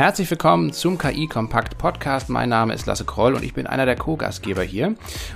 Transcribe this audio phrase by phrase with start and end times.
[0.00, 2.30] Herzlich willkommen zum KI Kompakt Podcast.
[2.30, 4.94] Mein Name ist Lasse Kroll und ich bin einer der Co-Gastgeber hier.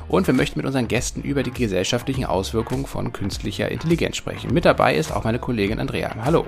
[0.08, 4.54] Und wir möchten mit unseren Gästen über die gesellschaftlichen Auswirkungen von künstlicher Intelligenz sprechen.
[4.54, 6.14] Mit dabei ist auch meine Kollegin Andrea.
[6.24, 6.46] Hallo.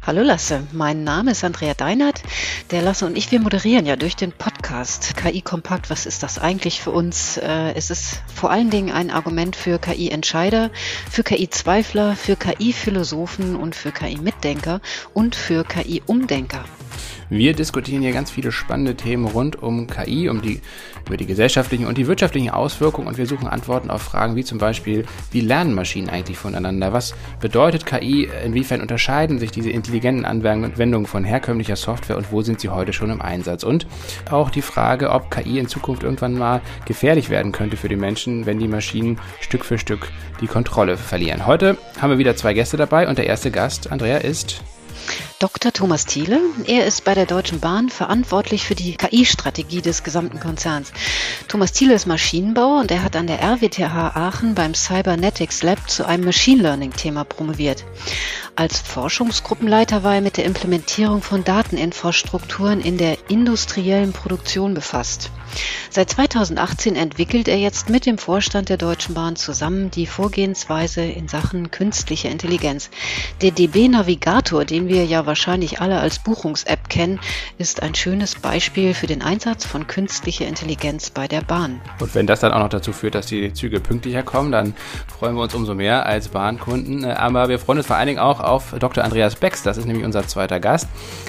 [0.00, 2.22] Hallo Lasse, mein Name ist Andrea Deinert.
[2.70, 5.90] Der Lasse und ich, wir moderieren ja durch den Podcast KI Kompakt.
[5.90, 7.36] Was ist das eigentlich für uns?
[7.36, 10.70] Äh, es ist vor allen Dingen ein Argument für KI-Entscheider,
[11.10, 14.80] für KI-Zweifler, für KI-Philosophen und für KI-Mitdenker
[15.12, 16.64] und für KI-Umdenker.
[17.30, 20.62] Wir diskutieren hier ganz viele spannende Themen rund um KI, um die,
[21.06, 24.56] über die gesellschaftlichen und die wirtschaftlichen Auswirkungen und wir suchen Antworten auf Fragen wie zum
[24.56, 26.94] Beispiel, wie lernen Maschinen eigentlich voneinander?
[26.94, 28.28] Was bedeutet KI?
[28.44, 33.10] Inwiefern unterscheiden sich diese intelligenten Anwendungen von herkömmlicher Software und wo sind sie heute schon
[33.10, 33.62] im Einsatz?
[33.62, 33.86] Und
[34.30, 38.46] auch die Frage, ob KI in Zukunft irgendwann mal gefährlich werden könnte für die Menschen,
[38.46, 41.46] wenn die Maschinen Stück für Stück die Kontrolle verlieren.
[41.46, 44.62] Heute haben wir wieder zwei Gäste dabei und der erste Gast, Andrea, ist
[45.38, 45.72] Dr.
[45.72, 46.40] Thomas Thiele.
[46.66, 50.92] Er ist bei der Deutschen Bahn verantwortlich für die KI-Strategie des gesamten Konzerns.
[51.46, 56.04] Thomas Thiele ist Maschinenbauer und er hat an der RWTH Aachen beim Cybernetics Lab zu
[56.04, 57.84] einem Machine Learning-Thema promoviert.
[58.56, 65.30] Als Forschungsgruppenleiter war er mit der Implementierung von Dateninfrastrukturen in der industriellen Produktion befasst.
[65.90, 71.28] Seit 2018 entwickelt er jetzt mit dem Vorstand der Deutschen Bahn zusammen die Vorgehensweise in
[71.28, 72.90] Sachen künstliche Intelligenz.
[73.40, 77.20] Der DB Navigator, den wir ja wahrscheinlich alle als Buchungs-App kennen,
[77.58, 81.80] ist ein schönes Beispiel für den Einsatz von künstlicher Intelligenz bei der Bahn.
[82.00, 84.74] Und wenn das dann auch noch dazu führt, dass die Züge pünktlicher kommen, dann
[85.18, 87.04] freuen wir uns umso mehr als Bahnkunden.
[87.04, 89.04] Aber wir freuen uns vor allen Dingen auch auf Dr.
[89.04, 90.88] Andreas Becks, das ist nämlich unser zweiter Gast.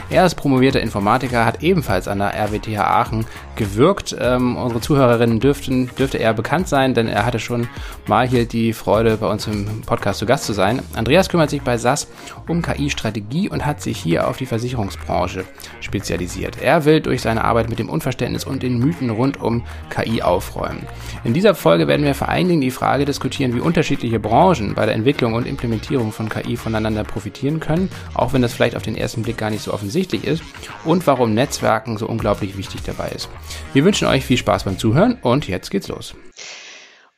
[0.09, 4.08] Er ist promovierter Informatiker, hat ebenfalls an der RWTH Aachen gewirkt.
[4.19, 7.67] Ähm, unsere Zuhörerinnen dürften, dürfte er bekannt sein, denn er hatte schon
[8.07, 10.81] mal hier die Freude, bei uns im Podcast zu Gast zu sein.
[10.95, 12.07] Andreas kümmert sich bei SAS
[12.47, 15.45] um KI-Strategie und hat sich hier auf die Versicherungsbranche
[15.79, 16.61] spezialisiert.
[16.61, 20.87] Er will durch seine Arbeit mit dem Unverständnis und den Mythen rund um KI aufräumen.
[21.23, 24.85] In dieser Folge werden wir vor allen Dingen die Frage diskutieren, wie unterschiedliche Branchen bei
[24.85, 28.95] der Entwicklung und Implementierung von KI voneinander profitieren können, auch wenn das vielleicht auf den
[28.95, 30.43] ersten Blick gar nicht so offensichtlich ist,
[30.85, 33.29] und warum Netzwerken so unglaublich wichtig dabei ist.
[33.73, 36.15] Wir wünschen euch viel Spaß beim Zuhören und jetzt geht's los.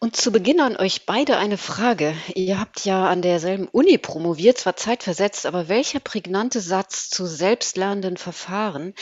[0.04, 2.16] Und zu Beginn an euch beide eine Frage.
[2.34, 8.18] Ihr habt ja an derselben Uni promoviert, zwar zeitversetzt, aber welcher prägnante Satz zu selbstlernenden
[8.18, 8.96] Verfahren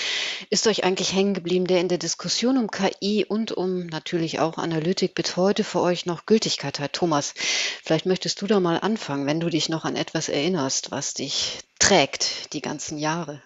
[0.50, 4.58] ist euch eigentlich hängen geblieben, der in der Diskussion um KI und um natürlich auch
[4.58, 6.92] Analytik bis heute für euch noch Gültigkeit hat?
[6.92, 7.34] Thomas,
[7.82, 11.60] vielleicht möchtest du da mal anfangen, wenn du dich noch an etwas erinnerst, was dich
[11.80, 13.42] trägt die ganzen Jahre.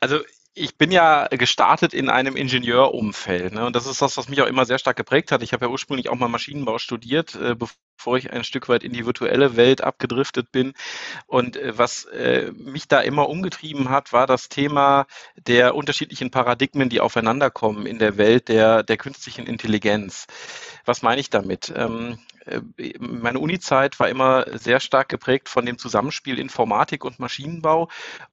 [0.00, 0.18] Also
[0.60, 3.54] ich bin ja gestartet in einem Ingenieurumfeld.
[3.54, 3.64] Ne?
[3.66, 5.42] Und das ist das, was mich auch immer sehr stark geprägt hat.
[5.42, 7.76] Ich habe ja ursprünglich auch mal Maschinenbau studiert, äh, bevor
[8.18, 10.72] ich ein Stück weit in die virtuelle Welt abgedriftet bin.
[11.26, 15.06] Und äh, was äh, mich da immer umgetrieben hat, war das Thema
[15.36, 20.26] der unterschiedlichen Paradigmen, die aufeinanderkommen in der Welt der, der künstlichen Intelligenz.
[20.84, 21.72] Was meine ich damit?
[21.76, 22.60] Ähm, äh,
[22.98, 27.88] meine Unizeit war immer sehr stark geprägt von dem Zusammenspiel Informatik und Maschinenbau.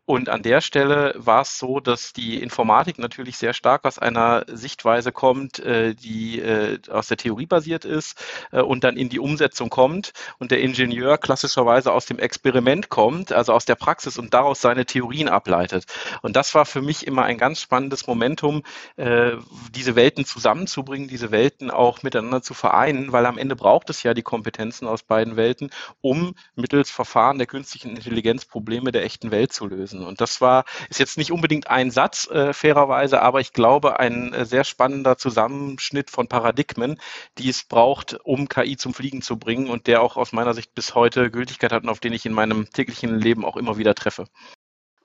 [0.06, 4.46] Und an der Stelle war es so, dass die Informatik natürlich sehr stark aus einer
[4.48, 6.42] Sichtweise kommt, äh, die
[6.90, 11.92] aus der Theorie basiert ist und dann in die Umsetzung kommt und der Ingenieur klassischerweise
[11.92, 15.86] aus dem Experiment kommt, also aus der Praxis und daraus seine Theorien ableitet.
[16.24, 18.64] Und das war für mich immer ein ganz spannendes Momentum,
[18.98, 24.08] diese Welten zusammenzubringen, diese Welten auch miteinander zu vereinen, weil am Ende braucht es ja
[24.08, 25.70] ja die Kompetenzen aus beiden Welten,
[26.02, 30.04] um mittels Verfahren der künstlichen Intelligenz Probleme der echten Welt zu lösen.
[30.04, 34.34] Und das war, ist jetzt nicht unbedingt ein Satz, äh, fairerweise, aber ich glaube, ein
[34.34, 37.00] äh, sehr spannender Zusammenschnitt von Paradigmen,
[37.38, 40.76] die es braucht, um KI zum Fliegen zu bringen und der auch aus meiner Sicht
[40.76, 43.96] bis heute Gültigkeit hat und auf den ich in meinem täglichen Leben auch immer wieder
[43.96, 44.26] treffe.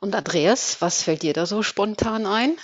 [0.00, 2.56] Und Andreas, was fällt dir da so spontan ein?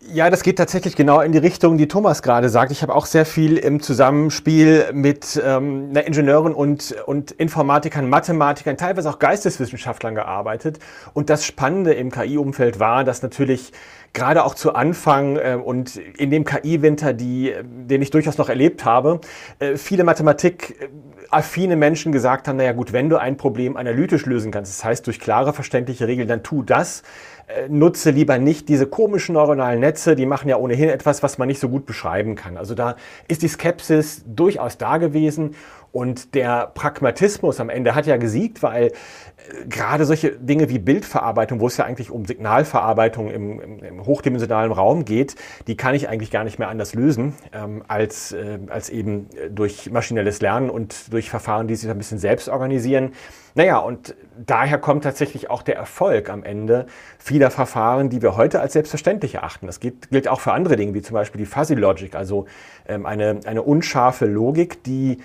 [0.00, 2.70] Ja, das geht tatsächlich genau in die Richtung, die Thomas gerade sagt.
[2.70, 9.10] Ich habe auch sehr viel im Zusammenspiel mit ähm, Ingenieuren und, und Informatikern, Mathematikern, teilweise
[9.10, 10.78] auch Geisteswissenschaftlern gearbeitet.
[11.14, 13.72] Und das Spannende im KI-Umfeld war, dass natürlich
[14.12, 19.20] gerade auch zu Anfang äh, und in dem KI-Winter, den ich durchaus noch erlebt habe,
[19.58, 24.78] äh, viele Mathematik-affine Menschen gesagt haben, naja gut, wenn du ein Problem analytisch lösen kannst,
[24.78, 27.02] das heißt durch klare, verständliche Regeln, dann tu das.
[27.48, 31.48] Äh, nutze lieber nicht diese komischen neuronalen Netze, die machen ja ohnehin etwas, was man
[31.48, 32.58] nicht so gut beschreiben kann.
[32.58, 32.96] Also da
[33.26, 35.54] ist die Skepsis durchaus da gewesen
[35.98, 38.92] Und der Pragmatismus am Ende hat ja gesiegt, weil äh,
[39.68, 44.70] gerade solche Dinge wie Bildverarbeitung, wo es ja eigentlich um Signalverarbeitung im, im, im hochdimensionalen
[44.70, 45.34] Raum geht,
[45.66, 49.90] die kann ich eigentlich gar nicht mehr anders lösen, ähm, als, äh, als eben durch
[49.90, 53.10] maschinelles Lernen und durch Verfahren, die sich ein bisschen selbst organisieren.
[53.56, 54.14] Naja, und
[54.46, 56.86] daher kommt tatsächlich auch der Erfolg am Ende
[57.18, 59.66] vieler Verfahren, die wir heute als selbstverständlich erachten.
[59.66, 62.46] Das gilt, gilt auch für andere Dinge, wie zum Beispiel die Fuzzy Logic, also
[62.86, 65.18] ähm, eine, eine unscharfe Logik, die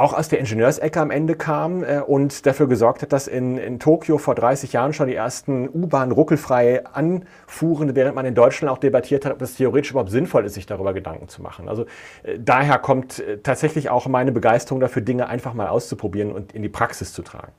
[0.00, 3.78] auch aus der Ingenieursecke am Ende kam äh, und dafür gesorgt hat, dass in, in
[3.78, 8.78] Tokio vor 30 Jahren schon die ersten U-Bahnen ruckelfrei anfuhren, während man in Deutschland auch
[8.78, 11.68] debattiert hat, ob es theoretisch überhaupt sinnvoll ist, sich darüber Gedanken zu machen.
[11.68, 11.84] Also
[12.22, 16.62] äh, daher kommt äh, tatsächlich auch meine Begeisterung dafür, Dinge einfach mal auszuprobieren und in
[16.62, 17.52] die Praxis zu tragen.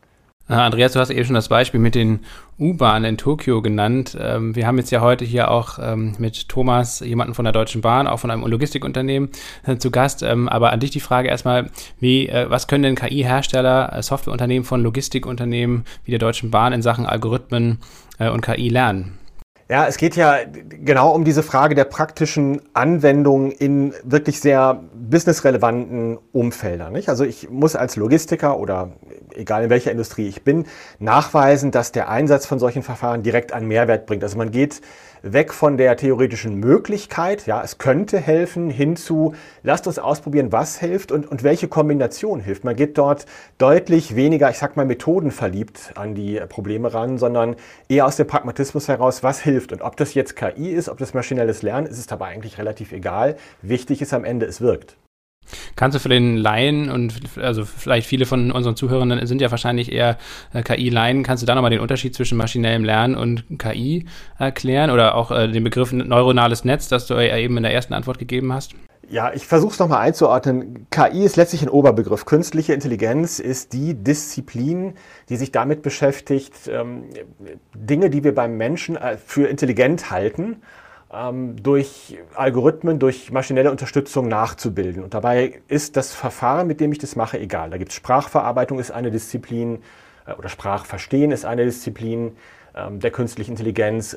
[0.51, 2.19] Andreas, du hast eben schon das Beispiel mit den
[2.59, 4.17] U-Bahnen in Tokio genannt.
[4.19, 7.81] Ähm, wir haben jetzt ja heute hier auch ähm, mit Thomas jemanden von der Deutschen
[7.81, 9.29] Bahn, auch von einem Logistikunternehmen
[9.65, 10.23] äh, zu Gast.
[10.23, 11.69] Ähm, aber an dich die Frage erstmal,
[11.99, 16.81] wie, äh, was können denn KI-Hersteller, äh, Softwareunternehmen von Logistikunternehmen wie der Deutschen Bahn in
[16.81, 17.79] Sachen Algorithmen
[18.19, 19.17] und KI lernen?
[19.71, 26.17] Ja, es geht ja genau um diese Frage der praktischen Anwendung in wirklich sehr businessrelevanten
[26.33, 26.91] Umfeldern.
[26.91, 27.07] Nicht?
[27.07, 28.91] Also ich muss als Logistiker oder
[29.41, 30.65] egal in welcher Industrie ich bin,
[30.99, 34.23] nachweisen, dass der Einsatz von solchen Verfahren direkt einen Mehrwert bringt.
[34.23, 34.81] Also man geht
[35.23, 41.11] weg von der theoretischen Möglichkeit, ja, es könnte helfen, hinzu, lasst uns ausprobieren, was hilft
[41.11, 42.63] und, und welche Kombination hilft.
[42.63, 43.25] Man geht dort
[43.57, 47.55] deutlich weniger, ich sag mal, methodenverliebt an die Probleme ran, sondern
[47.87, 49.71] eher aus dem Pragmatismus heraus, was hilft.
[49.71, 52.91] Und ob das jetzt KI ist, ob das maschinelles Lernen, ist es dabei eigentlich relativ
[52.91, 53.35] egal.
[53.61, 54.97] Wichtig ist am Ende, es wirkt.
[55.75, 59.91] Kannst du für den Laien und also vielleicht viele von unseren Zuhörern sind ja wahrscheinlich
[59.91, 60.17] eher
[60.53, 64.05] äh, KI-Laien, kannst du da nochmal den Unterschied zwischen maschinellem Lernen und KI
[64.37, 67.93] erklären oder auch äh, den Begriff neuronales Netz, das du ja eben in der ersten
[67.93, 68.73] Antwort gegeben hast?
[69.09, 70.87] Ja, ich versuche es nochmal einzuordnen.
[70.89, 72.23] KI ist letztlich ein Oberbegriff.
[72.23, 74.93] Künstliche Intelligenz ist die Disziplin,
[75.27, 77.05] die sich damit beschäftigt, ähm,
[77.75, 80.61] Dinge, die wir beim Menschen äh, für intelligent halten,
[81.61, 85.03] durch Algorithmen, durch maschinelle Unterstützung nachzubilden.
[85.03, 87.69] Und dabei ist das Verfahren, mit dem ich das mache, egal.
[87.69, 89.79] Da gibt es Sprachverarbeitung, ist eine Disziplin,
[90.25, 92.37] äh, oder Sprachverstehen ist eine Disziplin
[92.73, 94.15] ähm, der künstlichen Intelligenz.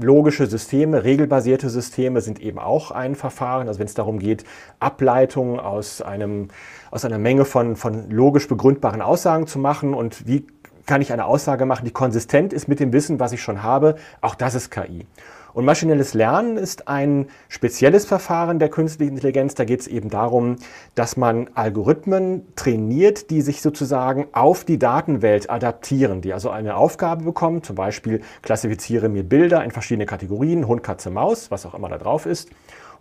[0.00, 3.66] Logische Systeme, regelbasierte Systeme sind eben auch ein Verfahren.
[3.66, 4.44] Also wenn es darum geht,
[4.78, 6.48] Ableitungen aus, einem,
[6.92, 10.46] aus einer Menge von, von logisch begründbaren Aussagen zu machen und wie
[10.86, 13.96] kann ich eine Aussage machen, die konsistent ist mit dem Wissen, was ich schon habe,
[14.20, 15.04] auch das ist KI.
[15.52, 19.54] Und maschinelles Lernen ist ein spezielles Verfahren der künstlichen Intelligenz.
[19.54, 20.56] Da geht es eben darum,
[20.94, 27.24] dass man Algorithmen trainiert, die sich sozusagen auf die Datenwelt adaptieren, die also eine Aufgabe
[27.24, 31.88] bekommen, zum Beispiel klassifiziere mir Bilder in verschiedene Kategorien, Hund, Katze, Maus, was auch immer
[31.88, 32.50] da drauf ist.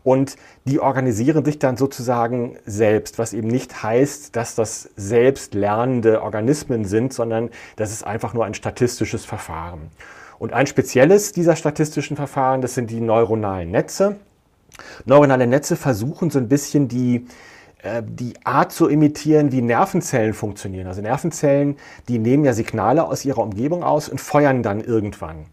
[0.03, 6.21] Und die organisieren sich dann sozusagen selbst, was eben nicht heißt, dass das selbst lernende
[6.21, 9.91] Organismen sind, sondern das ist einfach nur ein statistisches Verfahren.
[10.39, 14.18] Und ein spezielles dieser statistischen Verfahren, das sind die neuronalen Netze.
[15.06, 17.25] Neuronale Netze versuchen so ein bisschen die,
[17.81, 20.88] äh, die Art zu imitieren, wie Nervenzellen funktionieren.
[20.88, 25.45] Also Nervenzellen, die nehmen ja Signale aus ihrer Umgebung aus und feuern dann irgendwann.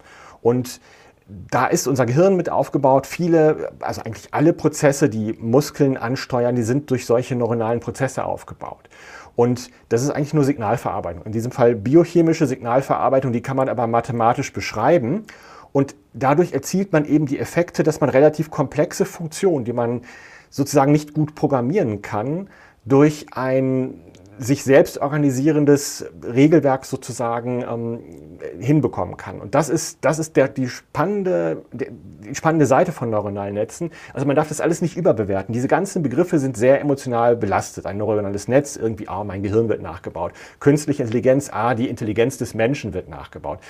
[0.42, 0.80] Und
[1.26, 3.06] da ist unser Gehirn mit aufgebaut.
[3.06, 8.90] Viele, also eigentlich alle Prozesse, die Muskeln ansteuern, die sind durch solche neuronalen Prozesse aufgebaut.
[9.36, 11.24] Und das ist eigentlich nur Signalverarbeitung.
[11.24, 15.24] In diesem Fall biochemische Signalverarbeitung, die kann man aber mathematisch beschreiben.
[15.72, 20.02] Und dadurch erzielt man eben die Effekte, dass man relativ komplexe Funktionen, die man
[20.50, 22.48] sozusagen nicht gut programmieren kann,
[22.84, 23.94] durch ein
[24.38, 28.00] sich selbst organisierendes Regelwerk sozusagen ähm,
[28.58, 29.40] hinbekommen kann.
[29.40, 33.90] Und das ist, das ist der, die, spannende, die spannende Seite von neuronalen Netzen.
[34.12, 35.52] Also man darf das alles nicht überbewerten.
[35.52, 37.86] Diese ganzen Begriffe sind sehr emotional belastet.
[37.86, 40.32] Ein neuronales Netz, irgendwie, ah, mein Gehirn wird nachgebaut.
[40.60, 43.60] Künstliche Intelligenz, ah, die Intelligenz des Menschen wird nachgebaut.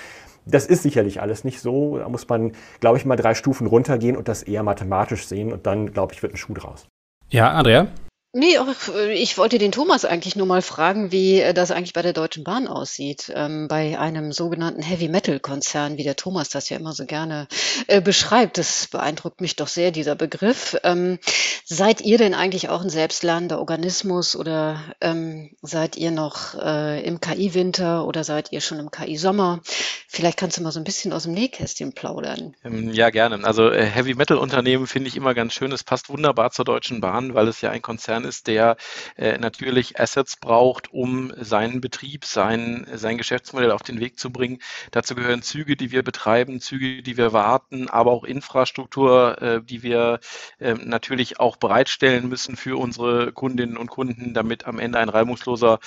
[0.47, 1.99] Das ist sicherlich alles nicht so.
[1.99, 5.53] Da muss man, glaube ich, mal drei Stufen runtergehen und das eher mathematisch sehen.
[5.53, 6.87] Und dann, glaube ich, wird ein Schuh draus.
[7.31, 7.89] Ja, Andrea?
[8.37, 12.03] Nee, äh, ich wollte den Thomas eigentlich nur mal fragen, wie äh, das eigentlich bei
[12.03, 13.33] der Deutschen Bahn aussieht.
[13.33, 17.47] Ähm, bei einem sogenannten Heavy-Metal-Konzern, wie der Thomas das ja immer so gerne
[17.87, 18.59] äh, beschreibt.
[18.59, 20.77] Das beeindruckt mich doch sehr, dieser Begriff.
[20.83, 21.21] Ähm,
[21.65, 27.21] seid ihr denn eigentlich auch ein selbstlernender Organismus oder ähm, seid ihr noch äh, im
[27.21, 29.61] KI-Winter oder seid ihr schon im KI-Sommer?
[30.09, 32.57] Vielleicht kannst du mal so ein bisschen aus dem Nähkästchen plaudern.
[32.65, 33.45] Ähm, ja, gerne.
[33.45, 35.71] Also äh, Heavy-Metal-Unternehmen finde ich immer ganz schön.
[35.71, 38.77] Es passt wunderbar zur Deutschen Bahn, weil es ja ein Konzern Konzern ist, der
[39.17, 44.59] äh, natürlich Assets braucht, um seinen Betrieb, sein, sein Geschäftsmodell auf den Weg zu bringen.
[44.91, 49.83] Dazu gehören Züge, die wir betreiben, Züge, die wir warten, aber auch Infrastruktur, äh, die
[49.83, 50.21] wir
[50.59, 55.79] äh, natürlich auch bereitstellen müssen für unsere Kundinnen und Kunden, damit am Ende ein reibungsloser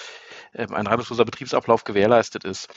[0.53, 2.69] ähm, ein reibungsloser Betriebsablauf gewährleistet ist.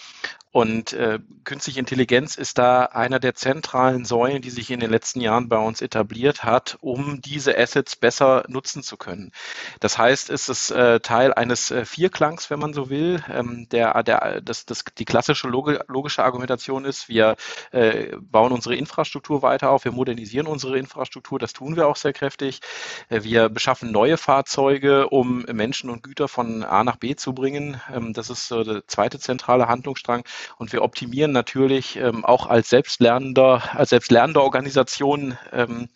[0.53, 5.21] Und äh, künstliche Intelligenz ist da einer der zentralen Säulen, die sich in den letzten
[5.21, 9.31] Jahren bei uns etabliert hat, um diese Assets besser nutzen zu können.
[9.79, 13.23] Das heißt, es ist äh, Teil eines äh, Vierklangs, wenn man so will.
[13.33, 17.37] Ähm, der, der, das, das, die klassische logische Argumentation ist, wir
[17.71, 22.13] äh, bauen unsere Infrastruktur weiter auf, wir modernisieren unsere Infrastruktur, das tun wir auch sehr
[22.13, 22.61] kräftig.
[23.09, 27.81] Äh, wir beschaffen neue Fahrzeuge, um Menschen und Güter von A nach B zu bringen.
[27.95, 30.25] Ähm, das ist der zweite zentrale Handlungsstrang.
[30.57, 35.89] Und wir optimieren natürlich ähm, auch als selbstlernender, als selbstlernende Organisation ähm,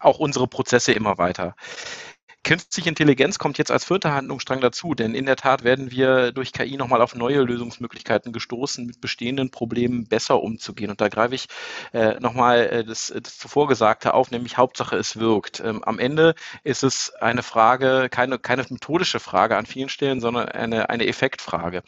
[0.00, 1.54] auch unsere Prozesse immer weiter.
[2.44, 6.52] Künstliche Intelligenz kommt jetzt als vierter Handlungsstrang dazu, denn in der Tat werden wir durch
[6.52, 10.90] KI nochmal auf neue Lösungsmöglichkeiten gestoßen, mit bestehenden Problemen besser umzugehen.
[10.90, 11.48] Und da greife ich
[11.92, 15.60] äh, nochmal äh, das, das zuvor Gesagte auf, nämlich Hauptsache es wirkt.
[15.60, 20.48] Ähm, am Ende ist es eine Frage, keine, keine methodische Frage an vielen Stellen, sondern
[20.48, 21.82] eine, eine Effektfrage.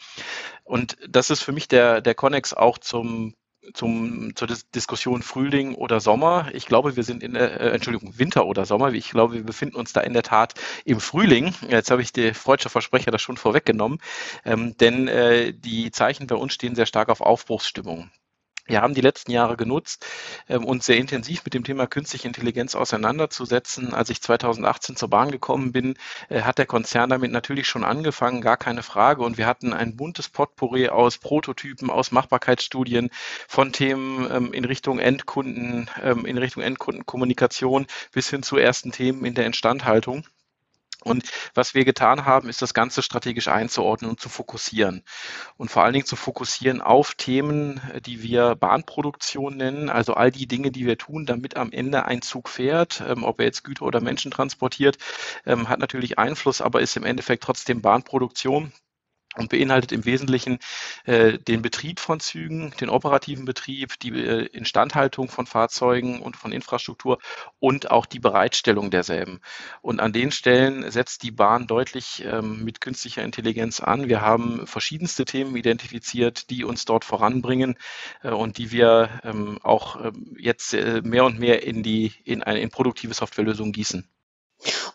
[0.63, 3.35] Und das ist für mich der, der Connex auch zum
[3.73, 6.49] zum, zur Dis Diskussion Frühling oder Sommer.
[6.53, 8.93] Ich glaube, wir sind in der, äh, Entschuldigung, Winter oder Sommer.
[8.93, 10.53] Ich glaube, wir befinden uns da in der Tat
[10.85, 11.53] im Frühling.
[11.69, 13.99] Jetzt habe ich die freudsche Versprecher das schon vorweggenommen,
[14.45, 18.09] ähm, denn äh, die Zeichen bei uns stehen sehr stark auf Aufbruchsstimmung.
[18.65, 20.05] Wir haben die letzten Jahre genutzt,
[20.47, 23.93] ähm, uns sehr intensiv mit dem Thema künstliche Intelligenz auseinanderzusetzen.
[23.93, 25.95] Als ich 2018 zur Bahn gekommen bin,
[26.29, 29.23] äh, hat der Konzern damit natürlich schon angefangen, gar keine Frage.
[29.23, 33.09] Und wir hatten ein buntes Potpourri aus Prototypen, aus Machbarkeitsstudien,
[33.47, 39.25] von Themen ähm, in Richtung Endkunden, ähm, in Richtung Endkundenkommunikation bis hin zu ersten Themen
[39.25, 40.23] in der Instandhaltung.
[41.03, 45.03] Und was wir getan haben, ist das Ganze strategisch einzuordnen und zu fokussieren.
[45.57, 50.47] Und vor allen Dingen zu fokussieren auf Themen, die wir Bahnproduktion nennen, also all die
[50.47, 53.85] Dinge, die wir tun, damit am Ende ein Zug fährt, ähm, ob er jetzt Güter
[53.85, 54.97] oder Menschen transportiert,
[55.45, 58.71] ähm, hat natürlich Einfluss, aber ist im Endeffekt trotzdem Bahnproduktion
[59.37, 60.59] und beinhaltet im Wesentlichen
[61.05, 66.51] äh, den Betrieb von Zügen, den operativen Betrieb, die äh, Instandhaltung von Fahrzeugen und von
[66.51, 67.19] Infrastruktur
[67.59, 69.39] und auch die Bereitstellung derselben.
[69.81, 74.09] Und an den Stellen setzt die Bahn deutlich ähm, mit künstlicher Intelligenz an.
[74.09, 77.77] Wir haben verschiedenste Themen identifiziert, die uns dort voranbringen
[78.23, 82.43] äh, und die wir ähm, auch ähm, jetzt äh, mehr und mehr in die in
[82.43, 84.07] eine in produktive Softwarelösungen gießen.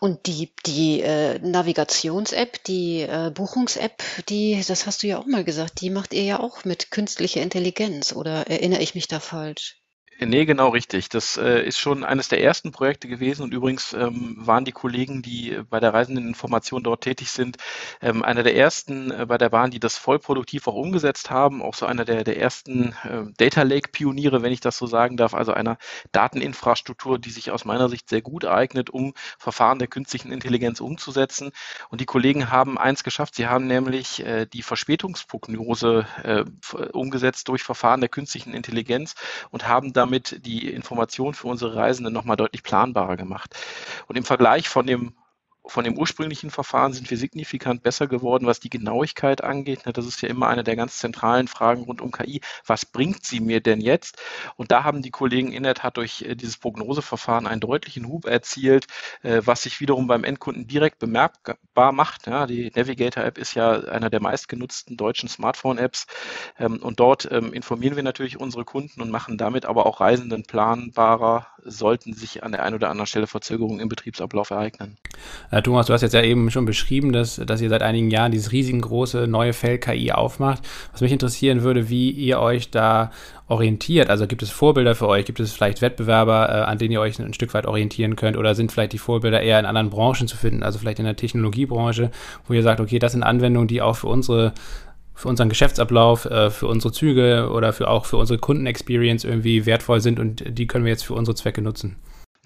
[0.01, 5.45] Und die, die äh, Navigations-App, die äh, Buchungs-App, die, das hast du ja auch mal
[5.45, 9.81] gesagt, die macht ihr ja auch mit künstlicher Intelligenz, oder erinnere ich mich da falsch?
[10.19, 11.11] Nee, genau richtig.
[11.11, 15.21] Das äh, ist schon eines der ersten Projekte gewesen und übrigens ähm, waren die Kollegen,
[15.21, 17.59] die bei der Reisenden Information dort tätig sind,
[18.01, 21.61] ähm, einer der ersten äh, bei der Bahn, die das voll produktiv auch umgesetzt haben,
[21.61, 25.19] auch so einer der, der ersten äh, Data Lake Pioniere, wenn ich das so sagen
[25.19, 25.77] darf, also einer
[26.13, 31.51] Dateninfrastruktur, die sich aus meiner Sicht sehr gut eignet, um Verfahren der künstlichen Intelligenz umzusetzen.
[31.91, 36.45] Und die Kollegen haben eins geschafft, sie haben nämlich äh, die Verspätungsprognose äh,
[36.93, 39.15] umgesetzt durch Verfahren der künstlichen Intelligenz
[39.51, 43.55] und haben da damit die Information für unsere Reisenden nochmal deutlich planbarer gemacht.
[44.07, 45.13] Und im Vergleich von dem
[45.69, 49.81] von dem ursprünglichen Verfahren sind wir signifikant besser geworden, was die Genauigkeit angeht.
[49.85, 52.41] Das ist ja immer eine der ganz zentralen Fragen rund um KI.
[52.67, 54.17] Was bringt sie mir denn jetzt?
[54.57, 58.27] Und da haben die Kollegen in der Tat durch äh, dieses Prognoseverfahren einen deutlichen Hub
[58.27, 58.87] erzielt,
[59.23, 62.27] äh, was sich wiederum beim Endkunden direkt bemerkbar macht.
[62.27, 66.07] Die Navigator-App ist ja einer der meistgenutzten deutschen Smartphone-Apps.
[66.59, 70.45] Ähm, und dort ähm, informieren wir natürlich unsere Kunden und machen damit aber auch Reisenden
[70.45, 74.97] planbarer, sollten sich an der einen oder anderen Stelle Verzögerungen im Betriebsablauf ereignen.
[75.63, 78.53] Thomas, du hast jetzt ja eben schon beschrieben, dass, dass ihr seit einigen Jahren dieses
[78.53, 80.63] riesengroße neue Feld KI aufmacht.
[80.93, 83.11] Was mich interessieren würde, wie ihr euch da
[83.49, 84.11] orientiert.
[84.11, 85.25] Also gibt es Vorbilder für euch?
[85.25, 88.37] Gibt es vielleicht Wettbewerber, äh, an denen ihr euch ein Stück weit orientieren könnt?
[88.37, 90.63] Oder sind vielleicht die Vorbilder eher in anderen Branchen zu finden?
[90.63, 92.11] Also vielleicht in der Technologiebranche,
[92.47, 94.53] wo ihr sagt, okay, das sind Anwendungen, die auch für unsere
[95.15, 100.01] für unseren Geschäftsablauf, äh, für unsere Züge oder für auch für unsere Kundenexperience irgendwie wertvoll
[100.01, 101.97] sind und die können wir jetzt für unsere Zwecke nutzen.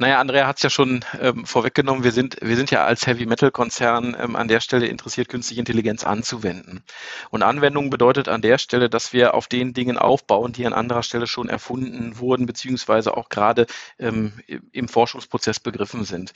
[0.01, 2.05] Naja, Andrea hat es ja schon ähm, vorweggenommen.
[2.05, 5.61] Wir sind, wir sind ja als Heavy Metal Konzern ähm, an der Stelle interessiert, künstliche
[5.61, 6.83] Intelligenz anzuwenden.
[7.29, 11.03] Und Anwendung bedeutet an der Stelle, dass wir auf den Dingen aufbauen, die an anderer
[11.03, 13.67] Stelle schon erfunden wurden, beziehungsweise auch gerade
[13.99, 14.33] ähm,
[14.73, 16.33] im Forschungsprozess begriffen sind.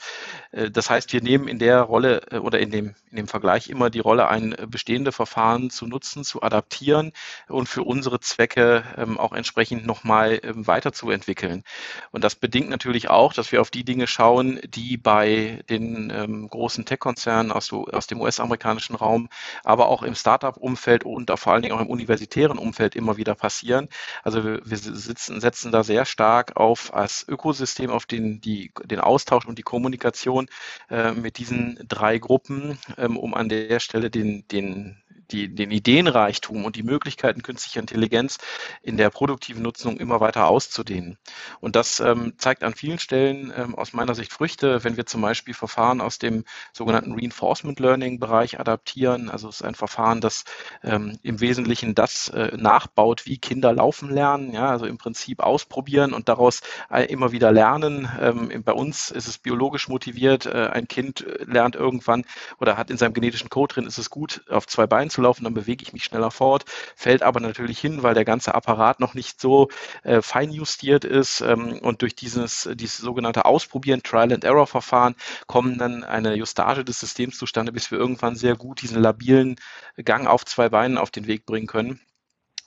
[0.51, 3.67] Äh, das heißt, wir nehmen in der Rolle äh, oder in dem, in dem Vergleich
[3.71, 7.13] immer die Rolle, ein äh, bestehende Verfahren zu nutzen, zu adaptieren
[7.47, 11.63] und für unsere Zwecke ähm, auch entsprechend nochmal ähm, weiterzuentwickeln.
[12.11, 16.11] Und das bedingt natürlich auch, dass wir wir auf die Dinge schauen, die bei den
[16.13, 19.29] ähm, großen Tech-Konzernen aus, aus dem US-amerikanischen Raum,
[19.63, 23.87] aber auch im Startup-Umfeld und vor allen Dingen auch im universitären Umfeld immer wieder passieren.
[24.23, 28.99] Also wir, wir sitzen, setzen da sehr stark auf als Ökosystem, auf den, die, den
[28.99, 30.47] Austausch und die Kommunikation
[30.89, 34.97] äh, mit diesen drei Gruppen, ähm, um an der Stelle den, den
[35.31, 38.37] die, den Ideenreichtum und die Möglichkeiten künstlicher Intelligenz
[38.81, 41.17] in der produktiven Nutzung immer weiter auszudehnen.
[41.59, 45.21] Und das ähm, zeigt an vielen Stellen ähm, aus meiner Sicht Früchte, wenn wir zum
[45.21, 49.29] Beispiel Verfahren aus dem sogenannten Reinforcement Learning Bereich adaptieren.
[49.29, 50.43] Also es ist ein Verfahren, das
[50.83, 54.53] ähm, im Wesentlichen das äh, nachbaut, wie Kinder laufen lernen.
[54.53, 58.09] Ja, also im Prinzip ausprobieren und daraus äh, immer wieder lernen.
[58.19, 60.45] Ähm, bei uns ist es biologisch motiviert.
[60.45, 62.25] Äh, ein Kind lernt irgendwann
[62.59, 65.43] oder hat in seinem genetischen Code drin, ist es gut, auf zwei Beinen zu laufen,
[65.45, 69.13] dann bewege ich mich schneller fort, fällt aber natürlich hin, weil der ganze Apparat noch
[69.13, 69.69] nicht so
[70.03, 75.15] äh, feinjustiert ist ähm, und durch dieses, dieses sogenannte Ausprobieren, Trial-and-Error-Verfahren
[75.47, 79.55] kommen dann eine Justage des Systems zustande, bis wir irgendwann sehr gut diesen labilen
[80.03, 82.01] Gang auf zwei Beinen auf den Weg bringen können.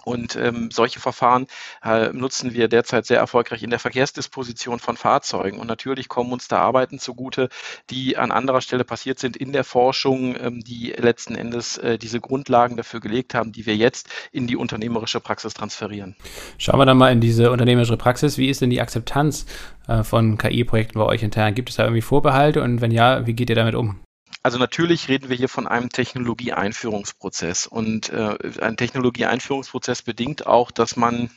[0.08, 1.46] Und ähm, solche Verfahren
[1.84, 5.58] äh, nutzen wir derzeit sehr erfolgreich in der Verkehrsdisposition von Fahrzeugen.
[5.58, 7.50] Und natürlich kommen uns da Arbeiten zugute,
[7.90, 12.20] die an anderer Stelle passiert sind in der Forschung, ähm, die letzten Endes äh, diese
[12.20, 16.16] Grundlagen dafür gelegt haben, die wir jetzt in die unternehmerische Praxis transferieren.
[16.56, 18.38] Schauen wir dann mal in diese unternehmerische Praxis.
[18.38, 19.44] Wie ist denn die Akzeptanz
[19.88, 21.54] äh, von KI-Projekten bei euch intern?
[21.54, 24.00] Gibt es da irgendwie Vorbehalte und wenn ja, wie geht ihr damit um?
[24.42, 30.96] Also natürlich reden wir hier von einem Technologieeinführungsprozess und äh, ein Technologieeinführungsprozess bedingt auch, dass
[30.96, 31.30] man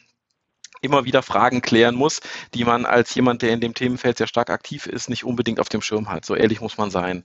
[0.81, 2.21] immer wieder Fragen klären muss,
[2.53, 5.69] die man als jemand, der in dem Themenfeld sehr stark aktiv ist, nicht unbedingt auf
[5.69, 6.25] dem Schirm hat.
[6.25, 7.23] So ehrlich muss man sein.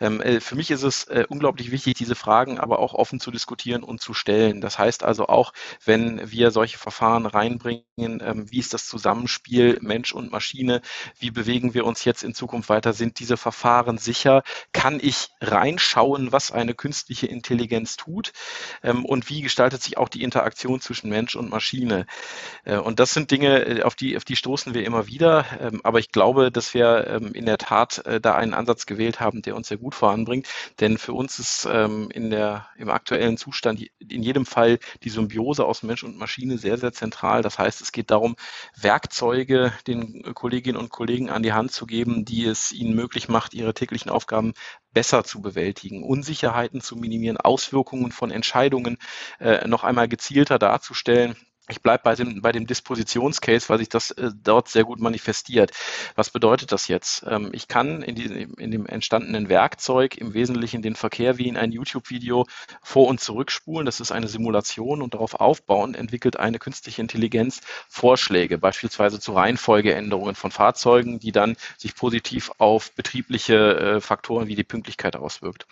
[0.00, 3.30] Ähm, äh, für mich ist es äh, unglaublich wichtig, diese Fragen aber auch offen zu
[3.30, 4.60] diskutieren und zu stellen.
[4.60, 5.52] Das heißt also auch,
[5.84, 10.82] wenn wir solche Verfahren reinbringen, ähm, wie ist das Zusammenspiel Mensch und Maschine?
[11.18, 12.92] Wie bewegen wir uns jetzt in Zukunft weiter?
[12.92, 14.42] Sind diese Verfahren sicher?
[14.72, 18.32] Kann ich reinschauen, was eine künstliche Intelligenz tut?
[18.82, 22.06] Ähm, und wie gestaltet sich auch die Interaktion zwischen Mensch und Maschine?
[22.82, 25.46] Und das sind Dinge, äh, auf die, auf die stoßen wir immer wieder.
[25.60, 29.20] Ähm, aber ich glaube, dass wir ähm, in der Tat äh, da einen Ansatz gewählt
[29.20, 30.48] haben, der uns sehr gut voranbringt.
[30.80, 35.64] Denn für uns ist ähm, in der, im aktuellen Zustand in jedem Fall die Symbiose
[35.64, 37.42] aus Mensch und Maschine sehr, sehr zentral.
[37.42, 38.36] Das heißt, es geht darum,
[38.76, 43.54] Werkzeuge den Kolleginnen und Kollegen an die Hand zu geben, die es ihnen möglich macht,
[43.54, 44.52] ihre täglichen Aufgaben
[44.92, 48.98] besser zu bewältigen, Unsicherheiten zu minimieren, Auswirkungen von Entscheidungen
[49.40, 51.36] äh, noch einmal gezielter darzustellen
[51.68, 55.70] ich bleibe bei dem, bei dem Dispositionscase, weil sich das äh, dort sehr gut manifestiert.
[56.16, 57.24] Was bedeutet das jetzt?
[57.28, 61.56] Ähm, ich kann in, die, in dem entstandenen Werkzeug im Wesentlichen den Verkehr wie in
[61.56, 62.46] ein YouTube-Video
[62.82, 63.86] vor- und zurückspulen.
[63.86, 70.34] Das ist eine Simulation und darauf aufbauen entwickelt eine künstliche Intelligenz Vorschläge, beispielsweise zu Reihenfolgeänderungen
[70.34, 75.66] von Fahrzeugen, die dann sich positiv auf betriebliche äh, Faktoren wie die Pünktlichkeit auswirkt.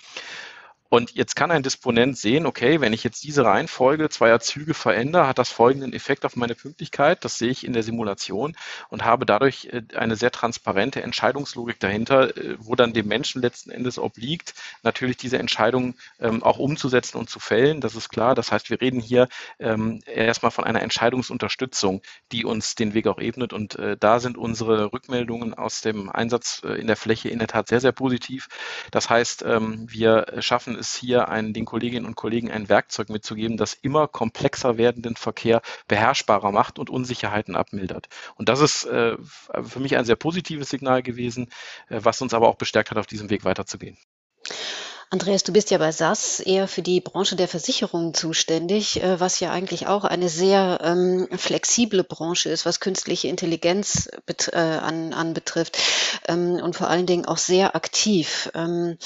[0.91, 5.29] Und jetzt kann ein Disponent sehen, okay, wenn ich jetzt diese Reihenfolge zweier Züge verändere,
[5.29, 7.25] hat das folgenden Effekt auf meine Pünktlichkeit.
[7.25, 8.57] Das sehe ich in der Simulation
[8.89, 13.71] und habe dadurch äh, eine sehr transparente Entscheidungslogik dahinter, äh, wo dann dem Menschen letzten
[13.71, 17.81] Endes obliegt, natürlich diese Entscheidung ähm, auch umzusetzen und zu fällen.
[17.81, 18.35] Das ist klar.
[18.35, 19.29] Das heißt, wir reden hier
[19.61, 23.53] ähm, erstmal von einer Entscheidungsunterstützung, die uns den Weg auch ebnet.
[23.53, 27.69] Und äh, da sind unsere Rückmeldungen aus dem Einsatz in der Fläche in der Tat
[27.69, 28.49] sehr, sehr positiv.
[28.91, 33.57] Das heißt, ähm, wir schaffen ist hier einen, den Kolleginnen und Kollegen ein Werkzeug mitzugeben,
[33.57, 38.09] das immer komplexer werdenden Verkehr beherrschbarer macht und Unsicherheiten abmildert.
[38.35, 39.17] Und das ist äh,
[39.63, 41.51] für mich ein sehr positives Signal gewesen,
[41.89, 43.97] äh, was uns aber auch bestärkt hat, auf diesem Weg weiterzugehen.
[45.13, 49.41] Andreas, du bist ja bei SAS eher für die Branche der Versicherungen zuständig, äh, was
[49.41, 55.13] ja eigentlich auch eine sehr ähm, flexible Branche ist, was künstliche Intelligenz bet, äh, an,
[55.13, 55.79] anbetrifft
[56.29, 58.53] ähm, und vor allen Dingen auch sehr aktiv.
[58.55, 58.99] Ähm,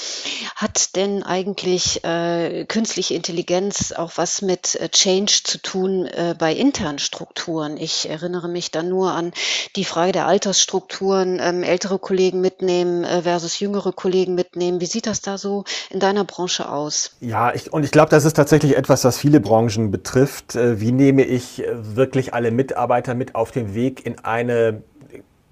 [0.55, 6.53] hat denn eigentlich äh, künstliche Intelligenz auch was mit äh, Change zu tun äh, bei
[6.53, 7.77] internen Strukturen?
[7.77, 9.33] Ich erinnere mich dann nur an
[9.75, 14.81] die Frage der Altersstrukturen, ähm, ältere Kollegen mitnehmen äh, versus jüngere Kollegen mitnehmen.
[14.81, 15.63] Wie sieht das da so
[15.95, 17.15] in deiner Branche aus?
[17.21, 20.55] Ja, ich, und ich glaube, das ist tatsächlich etwas, was viele Branchen betrifft.
[20.55, 24.83] Äh, wie nehme ich äh, wirklich alle Mitarbeiter mit auf den Weg in eine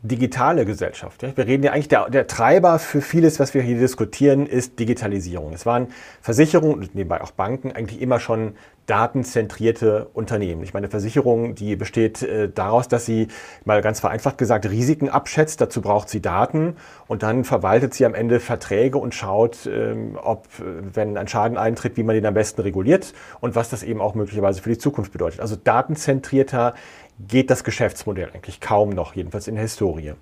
[0.03, 1.21] digitale Gesellschaft.
[1.21, 5.53] Wir reden ja eigentlich, der, der, Treiber für vieles, was wir hier diskutieren, ist Digitalisierung.
[5.53, 5.87] Es waren
[6.21, 10.63] Versicherungen und nebenbei auch Banken eigentlich immer schon datenzentrierte Unternehmen.
[10.63, 13.27] Ich meine, Versicherung, die besteht äh, daraus, dass sie
[13.63, 15.61] mal ganz vereinfacht gesagt Risiken abschätzt.
[15.61, 16.75] Dazu braucht sie Daten
[17.07, 21.57] und dann verwaltet sie am Ende Verträge und schaut, ähm, ob, äh, wenn ein Schaden
[21.57, 24.77] eintritt, wie man den am besten reguliert und was das eben auch möglicherweise für die
[24.77, 25.39] Zukunft bedeutet.
[25.39, 26.73] Also datenzentrierter
[27.19, 30.13] geht das Geschäftsmodell eigentlich kaum noch, jedenfalls in der Historie.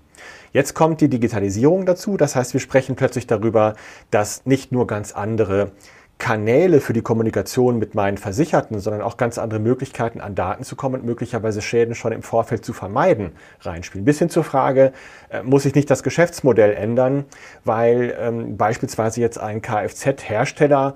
[0.53, 2.17] Jetzt kommt die Digitalisierung dazu.
[2.17, 3.75] Das heißt, wir sprechen plötzlich darüber,
[4.11, 5.71] dass nicht nur ganz andere
[6.21, 10.75] Kanäle für die Kommunikation mit meinen Versicherten, sondern auch ganz andere Möglichkeiten an Daten zu
[10.75, 13.31] kommen und möglicherweise Schäden schon im Vorfeld zu vermeiden,
[13.61, 14.05] reinspielen.
[14.05, 14.93] Bis hin zur Frage,
[15.29, 17.25] äh, muss ich nicht das Geschäftsmodell ändern,
[17.65, 20.93] weil ähm, beispielsweise jetzt ein Kfz-Hersteller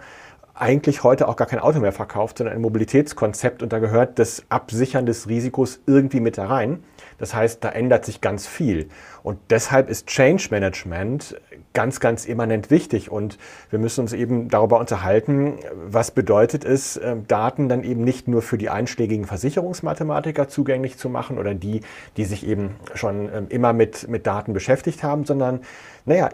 [0.56, 4.44] eigentlich heute auch gar kein Auto mehr verkauft, sondern ein Mobilitätskonzept und da gehört das
[4.48, 6.84] Absichern des Risikos irgendwie mit da rein.
[7.18, 8.90] Das heißt, da ändert sich ganz viel.
[9.24, 11.40] Und deshalb ist Change Management
[11.74, 13.12] ganz, ganz immanent wichtig.
[13.12, 13.38] Und
[13.70, 18.42] wir müssen uns eben darüber unterhalten, was bedeutet es, ähm, Daten dann eben nicht nur
[18.42, 21.82] für die einschlägigen Versicherungsmathematiker zugänglich zu machen oder die,
[22.18, 25.62] die sich eben schon ähm, immer mit, mit Daten beschäftigt haben, sondern
[26.06, 26.30] naja,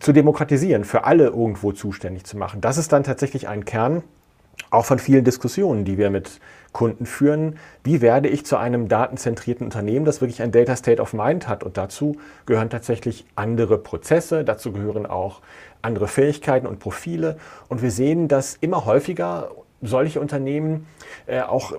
[0.00, 2.60] zu demokratisieren, für alle irgendwo zuständig zu machen.
[2.60, 4.02] Das ist dann tatsächlich ein Kern
[4.70, 6.40] auch von vielen Diskussionen, die wir mit
[6.72, 7.58] Kunden führen.
[7.84, 11.64] Wie werde ich zu einem datenzentrierten Unternehmen, das wirklich ein Data State of Mind hat?
[11.64, 15.40] Und dazu gehören tatsächlich andere Prozesse, dazu gehören auch
[15.82, 17.38] andere Fähigkeiten und Profile.
[17.68, 19.50] Und wir sehen, dass immer häufiger
[19.82, 20.86] solche Unternehmen
[21.26, 21.72] äh, auch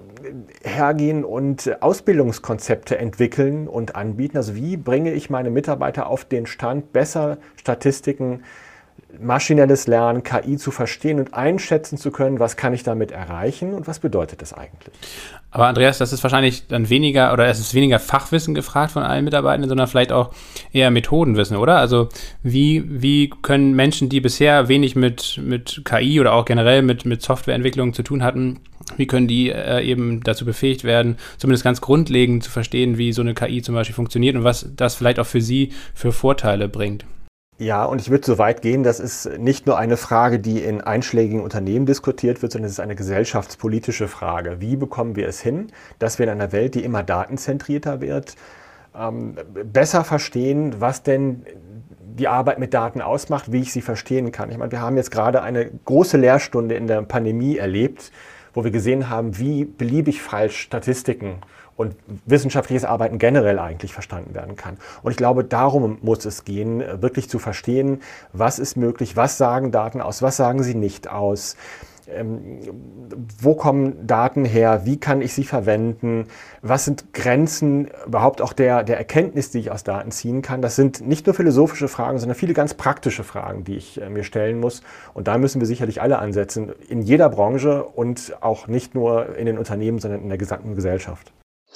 [0.64, 4.38] hergehen und Ausbildungskonzepte entwickeln und anbieten.
[4.38, 8.44] Also wie bringe ich meine Mitarbeiter auf den Stand, besser Statistiken
[9.20, 13.88] maschinelles Lernen, KI zu verstehen und einschätzen zu können, was kann ich damit erreichen und
[13.88, 14.94] was bedeutet das eigentlich.
[15.50, 19.24] Aber Andreas, das ist wahrscheinlich dann weniger oder es ist weniger Fachwissen gefragt von allen
[19.24, 20.32] Mitarbeitenden, sondern vielleicht auch
[20.74, 21.78] eher Methodenwissen, oder?
[21.78, 22.10] Also
[22.44, 27.22] wie, wie können Menschen, die bisher wenig mit, mit KI oder auch generell mit, mit
[27.22, 28.60] Softwareentwicklung zu tun hatten,
[28.98, 33.22] wie können die äh, eben dazu befähigt werden, zumindest ganz grundlegend zu verstehen, wie so
[33.22, 37.06] eine KI zum Beispiel funktioniert und was das vielleicht auch für sie für Vorteile bringt?
[37.60, 40.82] Ja, und ich würde so weit gehen, das ist nicht nur eine Frage, die in
[40.82, 44.58] einschlägigen Unternehmen diskutiert wird, sondern es ist eine gesellschaftspolitische Frage.
[44.62, 48.36] Wie bekommen wir es hin, dass wir in einer Welt, die immer datenzentrierter wird,
[48.96, 49.36] ähm,
[49.74, 51.48] besser verstehen, was denn
[52.00, 54.52] die Arbeit mit Daten ausmacht, wie ich sie verstehen kann.
[54.52, 58.12] Ich meine, wir haben jetzt gerade eine große Lehrstunde in der Pandemie erlebt,
[58.54, 61.42] wo wir gesehen haben, wie beliebig falsch Statistiken
[61.78, 64.78] und wissenschaftliches Arbeiten generell eigentlich verstanden werden kann.
[65.04, 68.02] Und ich glaube, darum muss es gehen, wirklich zu verstehen,
[68.34, 71.56] was ist möglich, was sagen Daten aus, was sagen sie nicht aus.
[72.10, 72.60] Ähm,
[73.42, 74.86] wo kommen Daten her?
[74.86, 76.28] Wie kann ich sie verwenden?
[76.62, 80.62] Was sind Grenzen überhaupt auch der, der Erkenntnis, die ich aus Daten ziehen kann?
[80.62, 84.24] Das sind nicht nur philosophische Fragen, sondern viele ganz praktische Fragen, die ich äh, mir
[84.24, 84.82] stellen muss.
[85.14, 89.46] Und da müssen wir sicherlich alle ansetzen, in jeder Branche und auch nicht nur in
[89.46, 91.34] den Unternehmen, sondern in der gesamten Gesellschaft.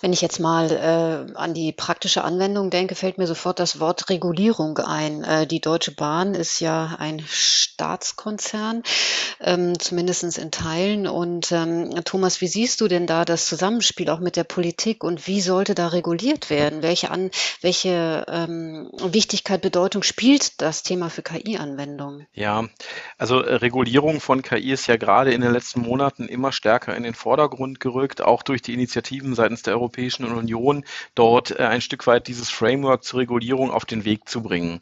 [0.00, 4.08] Wenn ich jetzt mal äh, an die praktische Anwendung denke, fällt mir sofort das Wort
[4.08, 5.24] Regulierung ein.
[5.24, 8.82] Äh, die Deutsche Bahn ist ja ein Staatskonzern,
[9.40, 11.06] ähm, zumindest in Teilen.
[11.06, 15.26] Und ähm, Thomas, wie siehst du denn da das Zusammenspiel auch mit der Politik und
[15.26, 16.82] wie sollte da reguliert werden?
[16.82, 22.26] Welche, an, welche ähm, Wichtigkeit, Bedeutung spielt das Thema für KI-Anwendungen?
[22.32, 22.64] Ja,
[23.18, 27.02] also äh, Regulierung von KI ist ja gerade in den letzten Monaten immer stärker in
[27.02, 30.84] den Vordergrund gerückt, auch durch die Initiativen seitens der Europäischen Europäischen Union,
[31.16, 34.80] dort äh, ein Stück weit dieses Framework zur Regulierung auf den Weg zu bringen.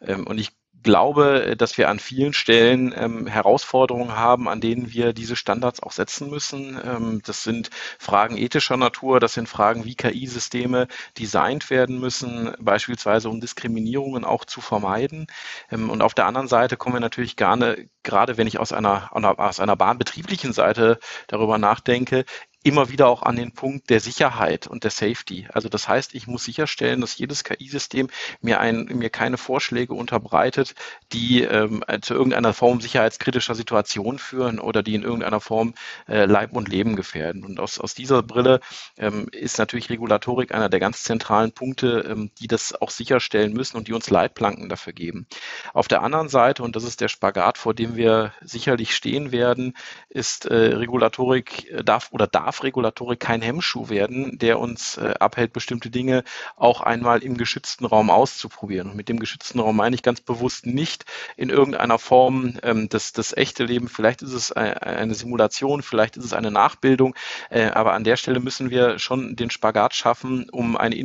[0.00, 5.12] Ähm, und ich glaube, dass wir an vielen Stellen ähm, Herausforderungen haben, an denen wir
[5.12, 6.80] diese Standards auch setzen müssen.
[6.82, 10.86] Ähm, das sind Fragen ethischer Natur, das sind Fragen, wie KI-Systeme
[11.18, 15.26] designt werden müssen, beispielsweise um Diskriminierungen auch zu vermeiden.
[15.72, 19.58] Und auf der anderen Seite kommen wir natürlich gerne, gerade wenn ich aus einer, aus
[19.58, 22.24] einer bahnbetrieblichen Seite darüber nachdenke,
[22.66, 25.46] immer wieder auch an den Punkt der Sicherheit und der Safety.
[25.52, 28.08] Also das heißt, ich muss sicherstellen, dass jedes KI-System
[28.40, 30.74] mir, mir keine Vorschläge unterbreitet,
[31.12, 35.74] die ähm, zu irgendeiner Form sicherheitskritischer Situation führen oder die in irgendeiner Form
[36.08, 37.44] äh, Leib und Leben gefährden.
[37.44, 38.58] Und aus, aus dieser Brille
[38.98, 43.76] ähm, ist natürlich Regulatorik einer der ganz zentralen Punkte, ähm, die das auch sicherstellen müssen
[43.76, 45.28] und die uns Leitplanken dafür geben.
[45.72, 49.76] Auf der anderen Seite, und das ist der Spagat, vor dem wir sicherlich stehen werden,
[50.08, 55.14] ist äh, Regulatorik äh, darf oder darf darf Regulatorik kein Hemmschuh werden, der uns äh,
[55.20, 56.24] abhält, bestimmte Dinge
[56.56, 58.90] auch einmal im geschützten Raum auszuprobieren.
[58.90, 61.04] Und mit dem geschützten Raum meine ich ganz bewusst nicht
[61.36, 63.88] in irgendeiner Form ähm, das, das echte Leben.
[63.88, 67.14] Vielleicht ist es eine Simulation, vielleicht ist es eine Nachbildung,
[67.50, 70.96] äh, aber an der Stelle müssen wir schon den Spagat schaffen, um eine,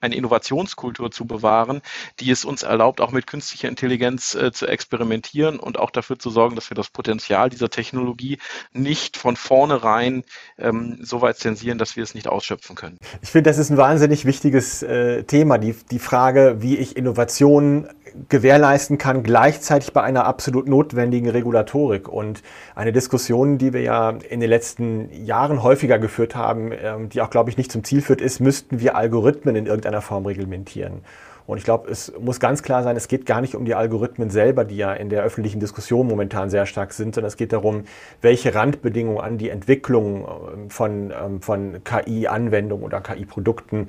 [0.00, 1.82] eine Innovationskultur zu bewahren,
[2.20, 6.30] die es uns erlaubt, auch mit künstlicher Intelligenz äh, zu experimentieren und auch dafür zu
[6.30, 8.38] sorgen, dass wir das Potenzial dieser Technologie
[8.72, 10.24] nicht von vornherein
[10.58, 12.98] ähm, so weit zensieren, dass wir es nicht ausschöpfen können.
[13.22, 17.88] Ich finde, das ist ein wahnsinnig wichtiges äh, Thema, die, die Frage, wie ich Innovationen
[18.28, 22.08] gewährleisten kann, gleichzeitig bei einer absolut notwendigen Regulatorik.
[22.08, 22.42] Und
[22.74, 27.30] eine Diskussion, die wir ja in den letzten Jahren häufiger geführt haben, ähm, die auch,
[27.30, 31.02] glaube ich, nicht zum Ziel führt, ist, müssten wir Algorithmen in irgendeiner Form reglementieren.
[31.46, 34.30] Und ich glaube, es muss ganz klar sein, es geht gar nicht um die Algorithmen
[34.30, 37.84] selber, die ja in der öffentlichen Diskussion momentan sehr stark sind, sondern es geht darum,
[38.22, 43.88] welche Randbedingungen an die Entwicklung ähm, von, ähm, von KI-Anwendungen oder KI-Produkten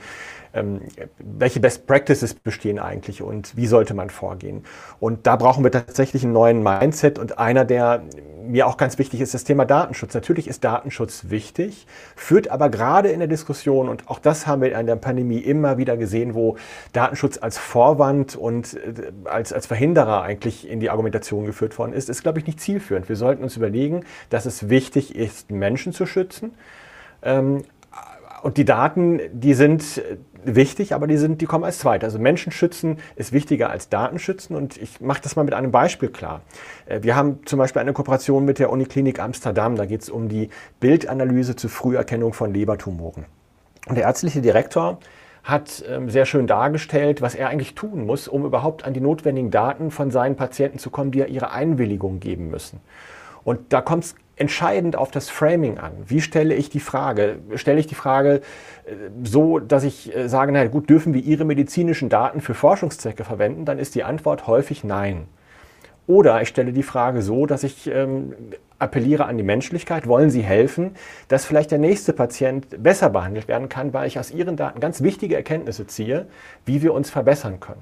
[0.56, 0.82] ähm,
[1.20, 4.64] welche Best Practices bestehen eigentlich und wie sollte man vorgehen.
[5.00, 8.04] Und da brauchen wir tatsächlich einen neuen Mindset und einer, der
[8.48, 10.14] mir auch ganz wichtig ist, das Thema Datenschutz.
[10.14, 14.78] Natürlich ist Datenschutz wichtig, führt aber gerade in der Diskussion, und auch das haben wir
[14.78, 16.58] in der Pandemie immer wieder gesehen, wo
[16.94, 22.10] Datenschutz als Vorwand und äh, als, als Verhinderer eigentlich in die Argumentation geführt worden ist,
[22.10, 23.10] ist, glaube ich, nicht zielführend.
[23.10, 26.54] Wir sollten uns überlegen, dass es wichtig ist, Menschen zu schützen.
[27.22, 27.64] Ähm,
[28.44, 30.02] und die Daten, die sind
[30.46, 32.04] wichtig, aber die, sind, die kommen als zweit.
[32.04, 36.10] Also Menschen schützen ist wichtiger als Datenschützen und ich mache das mal mit einem Beispiel
[36.10, 36.42] klar.
[36.86, 40.30] Äh, wir haben zum Beispiel eine Kooperation mit der Uniklinik Amsterdam, da geht es um
[40.30, 43.26] die Bildanalyse zur Früherkennung von Lebertumoren.
[43.88, 45.00] Und der ärztliche Direktor
[45.44, 49.52] hat ähm, sehr schön dargestellt, was er eigentlich tun muss, um überhaupt an die notwendigen
[49.52, 52.82] Daten von seinen Patienten zu kommen, die ja ihre Einwilligung geben müssen.
[53.44, 55.94] Und da kommt es entscheidend auf das Framing an.
[56.08, 57.38] Wie stelle ich die Frage?
[57.56, 58.42] Stelle ich die Frage
[58.86, 58.92] äh,
[59.24, 63.66] so, dass ich äh, sage, na gut, dürfen wir Ihre medizinischen Daten für Forschungszwecke verwenden?
[63.66, 65.28] Dann ist die Antwort häufig nein.
[66.08, 68.36] Oder ich stelle die Frage so, dass ich ähm,
[68.78, 70.96] appelliere an die Menschlichkeit, wollen Sie helfen,
[71.30, 75.02] dass vielleicht der nächste Patient besser behandelt werden kann, weil ich aus Ihren Daten ganz
[75.02, 76.28] wichtige Erkenntnisse ziehe,
[76.66, 77.82] wie wir uns verbessern können.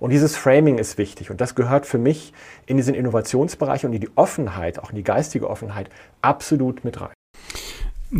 [0.00, 1.30] Und dieses Framing ist wichtig.
[1.30, 2.32] Und das gehört für mich
[2.66, 5.90] in diesen Innovationsbereich und in die Offenheit, auch in die geistige Offenheit,
[6.22, 7.12] absolut mit rein.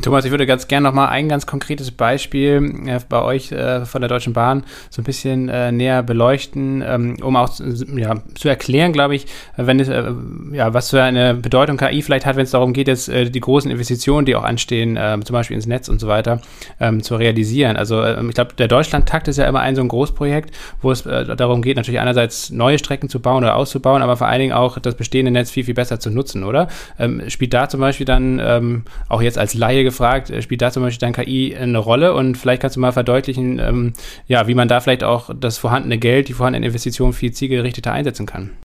[0.02, 3.84] Thomas, ich würde ganz gerne noch mal ein ganz konkretes Beispiel äh, bei euch äh,
[3.84, 7.50] von der Deutschen Bahn so ein bisschen äh, näher beleuchten, ähm, um auch
[7.96, 9.26] ja, zu erklären, glaube ich,
[9.56, 10.12] wenn es, äh,
[10.52, 13.40] ja, was für eine Bedeutung KI vielleicht hat, wenn es darum geht, jetzt äh, die
[13.40, 16.40] großen Investitionen, die auch anstehen, ähm, zum Beispiel ins Netz und so weiter,
[16.78, 17.76] ähm, zu realisieren.
[17.76, 21.04] Also ähm, ich glaube, der Deutschlandtakt ist ja immer ein so ein Großprojekt, wo es
[21.04, 24.52] äh, darum geht, natürlich einerseits neue Strecken zu bauen oder auszubauen, aber vor allen Dingen
[24.52, 26.68] auch das bestehende Netz viel, viel besser zu nutzen, oder?
[26.96, 30.70] Ähm, spielt da zum Beispiel dann ähm, auch jetzt als Laie gefragt, äh, spielt da
[30.70, 32.14] zum Beispiel dann KI eine Rolle?
[32.14, 33.92] Und vielleicht kannst du mal verdeutlichen, ähm,
[34.26, 38.26] ja, wie man da vielleicht auch das vorhandene Geld, die vorhandenen Investitionen viel zielgerichteter einsetzen
[38.26, 38.56] kann.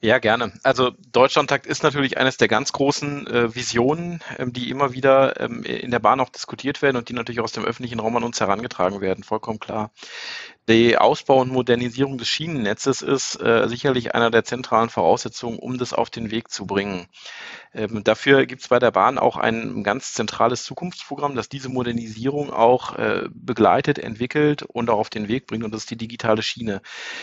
[0.00, 0.52] Ja, gerne.
[0.62, 5.64] Also Deutschlandtakt ist natürlich eines der ganz großen äh, Visionen, ähm, die immer wieder ähm,
[5.64, 8.38] in der Bahn auch diskutiert werden und die natürlich aus dem öffentlichen Raum an uns
[8.38, 9.90] herangetragen werden, vollkommen klar.
[10.68, 15.92] Die Ausbau und Modernisierung des Schienennetzes ist äh, sicherlich einer der zentralen Voraussetzungen, um das
[15.92, 17.08] auf den Weg zu bringen.
[17.74, 22.50] Ähm, dafür gibt es bei der Bahn auch ein ganz zentrales Zukunftsprogramm, das diese Modernisierung
[22.50, 25.64] auch äh, begleitet, entwickelt und auch auf den Weg bringt.
[25.64, 26.80] Und das ist die digitale Schiene.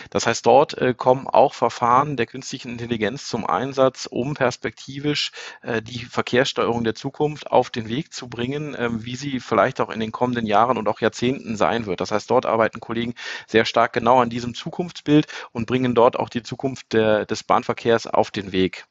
[0.10, 5.32] Das heißt, dort äh, kommen auch Verfahren der künstlichen Intelligenz zum Einsatz, um perspektivisch
[5.62, 9.90] äh, die Verkehrssteuerung der Zukunft auf den Weg zu bringen, ähm, wie sie vielleicht auch
[9.90, 12.02] in den kommenden Jahren und auch Jahrzehnten sein wird.
[12.02, 13.14] Das heißt, dort arbeiten Kollegen
[13.48, 18.08] sehr stark genau an diesem Zukunftsbild und bringen dort auch die Zukunft der, des Bahnverkehrs
[18.08, 18.86] auf den Weg.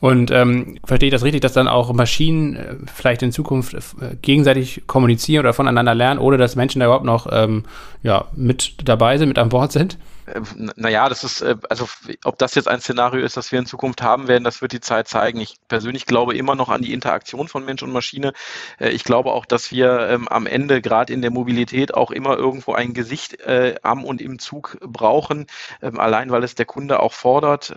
[0.00, 4.16] Und ähm, verstehe ich das richtig, dass dann auch Maschinen äh, vielleicht in Zukunft äh,
[4.20, 7.64] gegenseitig kommunizieren oder voneinander lernen, ohne dass Menschen da überhaupt noch ähm,
[8.02, 9.98] ja, mit dabei sind, mit an Bord sind?
[10.26, 11.88] Ähm, naja, das ist, äh, also
[12.24, 14.80] ob das jetzt ein Szenario ist, das wir in Zukunft haben werden, das wird die
[14.80, 15.40] Zeit zeigen.
[15.40, 18.32] Ich persönlich glaube immer noch an die Interaktion von Mensch und Maschine.
[18.78, 22.36] Äh, ich glaube auch, dass wir ähm, am Ende gerade in der Mobilität auch immer
[22.36, 25.46] irgendwo ein Gesicht äh, am und im Zug brauchen,
[25.82, 27.72] ähm, allein weil es der Kunde auch fordert.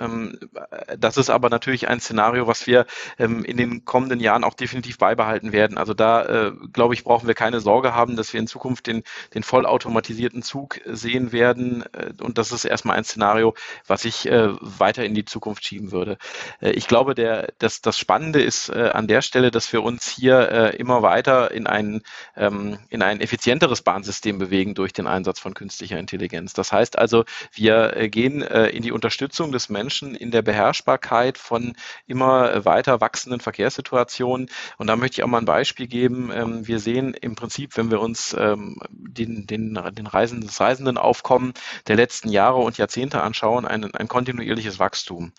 [0.97, 2.86] Das ist aber natürlich ein Szenario, was wir
[3.17, 5.77] in den kommenden Jahren auch definitiv beibehalten werden.
[5.77, 9.03] Also da, glaube ich, brauchen wir keine Sorge haben, dass wir in Zukunft den,
[9.34, 11.84] den vollautomatisierten Zug sehen werden
[12.21, 13.53] und das ist erstmal ein Szenario,
[13.87, 16.17] was ich äh, weiter in die Zukunft schieben würde.
[16.61, 20.07] Äh, ich glaube, der, das, das Spannende ist äh, an der Stelle, dass wir uns
[20.07, 22.01] hier äh, immer weiter in ein,
[22.35, 26.53] ähm, in ein effizienteres Bahnsystem bewegen durch den Einsatz von künstlicher Intelligenz.
[26.53, 31.37] Das heißt also, wir äh, gehen äh, in die Unterstützung des Menschen in der Beherrschbarkeit
[31.37, 31.75] von
[32.07, 34.49] immer weiter wachsenden Verkehrssituationen.
[34.77, 36.31] Und da möchte ich auch mal ein Beispiel geben.
[36.33, 41.53] Ähm, wir sehen im Prinzip, wenn wir uns ähm, den, den, den Reisenden, das Reisendenaufkommen
[41.87, 45.31] der letzten Jahre und Jahrzehnte anschauen, ein, ein kontinuierliches Wachstum.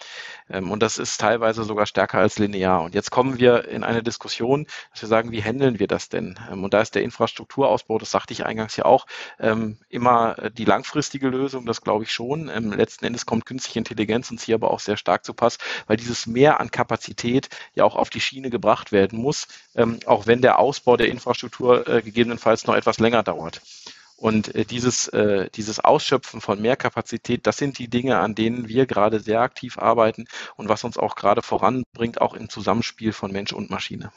[0.50, 2.82] Ähm, und das ist teilweise sogar stärker als linear.
[2.82, 6.38] Und jetzt kommen wir in eine Diskussion, dass wir sagen, wie handeln wir das denn?
[6.50, 9.06] Ähm, und da ist der Infrastrukturausbau, das sagte ich eingangs ja auch,
[9.38, 12.46] ähm, immer die langfristige Lösung, das glaube ich schon.
[12.46, 16.26] Letzten Endes kommt künstliche Intelligenz uns hier aber auch sehr stark zu Pass, weil dieses
[16.26, 19.48] Mehr an Kapazität ja auch auf die Schiene gebracht werden muss,
[20.06, 23.60] auch wenn der Ausbau der Infrastruktur äh, gegebenenfalls noch etwas länger dauert.
[24.16, 28.68] Und äh, dieses, äh, dieses Ausschöpfen von mehr Kapazität, das sind die Dinge, an denen
[28.68, 30.26] wir gerade sehr aktiv arbeiten
[30.56, 34.10] und was uns auch gerade voranbringt, auch im Zusammenspiel von Mensch und Maschine.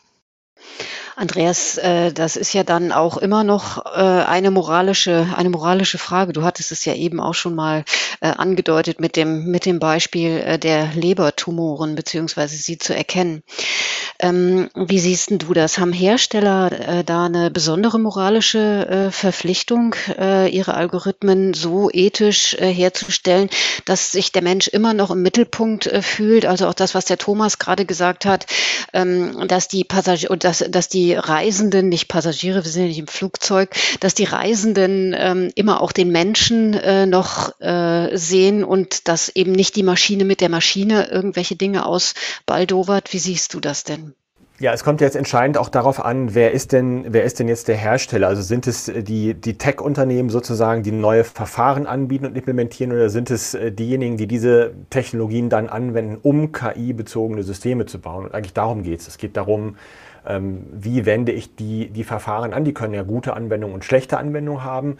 [1.15, 6.31] Andreas, äh, das ist ja dann auch immer noch äh, eine moralische, eine moralische Frage.
[6.31, 7.83] Du hattest es ja eben auch schon mal
[8.21, 13.43] äh, angedeutet mit dem, mit dem Beispiel der Lebertumoren beziehungsweise sie zu erkennen.
[14.21, 15.77] Ähm, wie siehst du das?
[15.77, 22.67] Haben Hersteller äh, da eine besondere moralische äh, Verpflichtung, äh, ihre Algorithmen so ethisch äh,
[22.67, 23.49] herzustellen,
[23.85, 26.45] dass sich der Mensch immer noch im Mittelpunkt äh, fühlt?
[26.45, 28.45] Also auch das, was der Thomas gerade gesagt hat,
[28.91, 33.07] ähm, dass die Passagiere, dass, dass die Reisenden, nicht Passagiere, wir sind ja nicht im
[33.07, 37.53] Flugzeug, dass die Reisenden ähm, immer auch den Menschen äh, noch
[38.13, 43.13] sehen und dass eben nicht die Maschine mit der Maschine irgendwelche Dinge ausbaldowert.
[43.13, 44.08] Wie siehst du das denn?
[44.59, 47.69] Ja, es kommt jetzt entscheidend auch darauf an, wer ist denn, wer ist denn jetzt
[47.69, 48.27] der Hersteller?
[48.27, 53.09] Also sind es äh, die, die Tech-Unternehmen sozusagen, die neue Verfahren anbieten und implementieren oder
[53.09, 58.25] sind es äh, diejenigen, die diese Technologien dann anwenden, um KI-bezogene Systeme zu bauen?
[58.25, 59.07] Und eigentlich darum geht es.
[59.07, 59.77] Es geht darum,
[60.27, 62.65] ähm, wie wende ich die, die Verfahren an.
[62.65, 64.97] Die können ja gute Anwendungen und schlechte Anwendungen haben.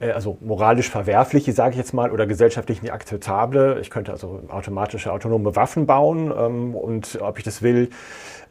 [0.00, 3.78] Äh, also moralisch verwerfliche, sage ich jetzt mal, oder gesellschaftlich nicht akzeptable.
[3.80, 7.90] Ich könnte also automatische autonome Waffen bauen ähm, und ob ich das will,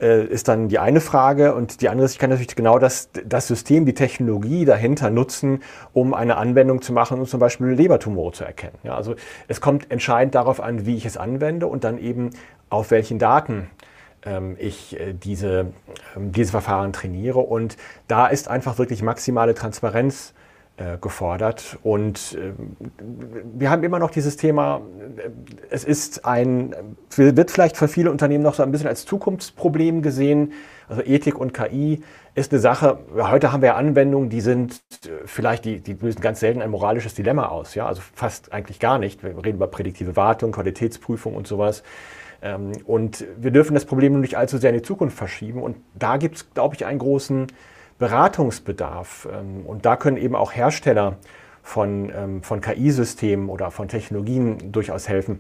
[0.01, 1.53] äh, ist dann die eine Frage.
[1.53, 5.61] Und die andere ist, ich kann natürlich genau das, das System, die Technologie dahinter nutzen,
[5.93, 8.77] um eine Anwendung zu machen, um zum Beispiel Lebertumore zu erkennen.
[8.83, 9.15] Ja, also
[9.47, 12.31] es kommt entscheidend darauf an, wie ich es anwende und dann eben
[12.69, 13.69] auf welchen Daten
[14.25, 15.73] ähm, ich äh, diese,
[16.15, 17.39] ähm, diese Verfahren trainiere.
[17.39, 20.33] Und da ist einfach wirklich maximale Transparenz
[20.99, 21.77] gefordert.
[21.83, 22.53] Und äh,
[23.53, 24.81] wir haben immer noch dieses Thema,
[25.69, 26.75] es ist ein,
[27.15, 30.53] wird vielleicht für viele Unternehmen noch so ein bisschen als Zukunftsproblem gesehen.
[30.87, 32.01] Also Ethik und KI
[32.33, 34.81] ist eine Sache, heute haben wir Anwendungen, die sind
[35.25, 37.75] vielleicht, die, die lösen ganz selten ein moralisches Dilemma aus.
[37.75, 37.85] Ja?
[37.85, 39.23] Also fast eigentlich gar nicht.
[39.23, 41.83] Wir reden über prädiktive Wartung, Qualitätsprüfung und sowas.
[42.41, 45.61] Ähm, und wir dürfen das Problem nicht allzu sehr in die Zukunft verschieben.
[45.61, 47.47] Und da gibt es, glaube ich, einen großen
[48.01, 49.29] Beratungsbedarf.
[49.31, 51.17] Ähm, und da können eben auch Hersteller
[51.63, 55.39] von, ähm, von KI-Systemen oder von Technologien durchaus helfen.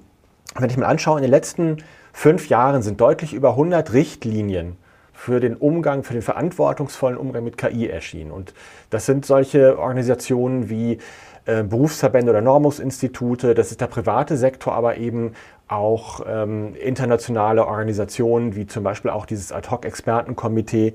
[0.55, 1.77] Wenn ich mir anschaue, in den letzten
[2.13, 4.77] fünf Jahren sind deutlich über 100 Richtlinien
[5.11, 8.31] für den Umgang, für den verantwortungsvollen Umgang mit KI erschienen.
[8.31, 8.53] Und
[8.89, 10.99] das sind solche Organisationen wie
[11.45, 15.33] äh, Berufsverbände oder Normungsinstitute, das ist der private Sektor, aber eben
[15.67, 20.93] auch ähm, internationale Organisationen wie zum Beispiel auch dieses Ad-Hoc-Expertenkomitee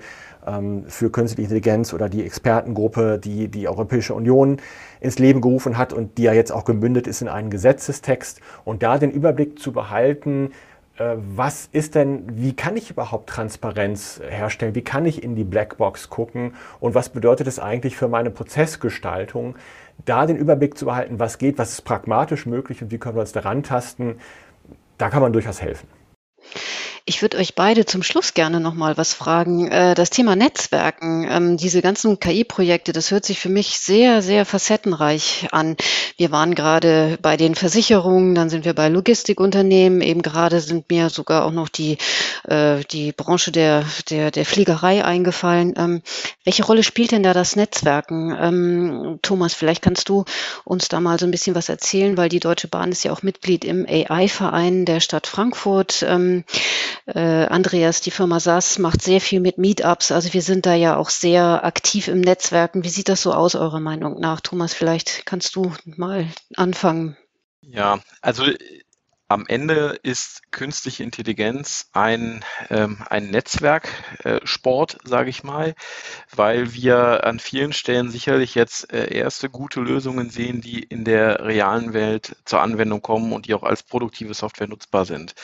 [0.87, 4.59] für künstliche Intelligenz oder die Expertengruppe, die die Europäische Union
[5.01, 8.83] ins Leben gerufen hat und die ja jetzt auch gemündet ist in einen Gesetzestext und
[8.83, 10.53] da den Überblick zu behalten,
[10.99, 14.75] äh, was ist denn, wie kann ich überhaupt Transparenz herstellen?
[14.75, 16.55] Wie kann ich in die Blackbox gucken?
[16.81, 19.57] Und was bedeutet es eigentlich für meine Prozessgestaltung?
[20.05, 23.21] Da den Überblick zu behalten, was geht, was ist pragmatisch möglich und wie können wir
[23.21, 24.17] uns daran tasten,
[24.99, 25.89] da kann man durchaus helfen.
[27.09, 29.71] Ich würde euch beide zum Schluss gerne noch mal was fragen.
[29.71, 34.45] Äh, das Thema Netzwerken, ähm, diese ganzen KI-Projekte, das hört sich für mich sehr, sehr
[34.45, 35.77] facettenreich an.
[36.17, 40.01] Wir waren gerade bei den Versicherungen, dann sind wir bei Logistikunternehmen.
[40.01, 41.97] Eben gerade sind mir sogar auch noch die,
[42.49, 45.75] äh, die Branche der, der, der Fliegerei eingefallen.
[45.77, 46.03] Ähm,
[46.43, 48.37] welche Rolle spielt denn da das Netzwerken?
[48.37, 50.25] Ähm, Thomas, vielleicht kannst du
[50.65, 53.23] uns da mal so ein bisschen was erzählen, weil die Deutsche Bahn ist ja auch
[53.23, 56.05] Mitglied im AI-Verein der Stadt Frankfurt.
[57.07, 60.11] Äh, Andreas, die Firma SAS macht sehr viel mit Meetups.
[60.11, 62.83] Also wir sind da ja auch sehr aktiv im Netzwerken.
[62.83, 64.41] Wie sieht das so aus, eurer Meinung nach?
[64.41, 67.17] Thomas, vielleicht kannst du mal anfangen.
[67.61, 68.47] Ja, also
[69.29, 75.75] am Ende ist künstliche Intelligenz ein, ähm, ein Netzwerksport, äh, sage ich mal,
[76.35, 81.45] weil wir an vielen Stellen sicherlich jetzt äh, erste gute Lösungen sehen, die in der
[81.45, 85.35] realen Welt zur Anwendung kommen und die auch als produktive Software nutzbar sind.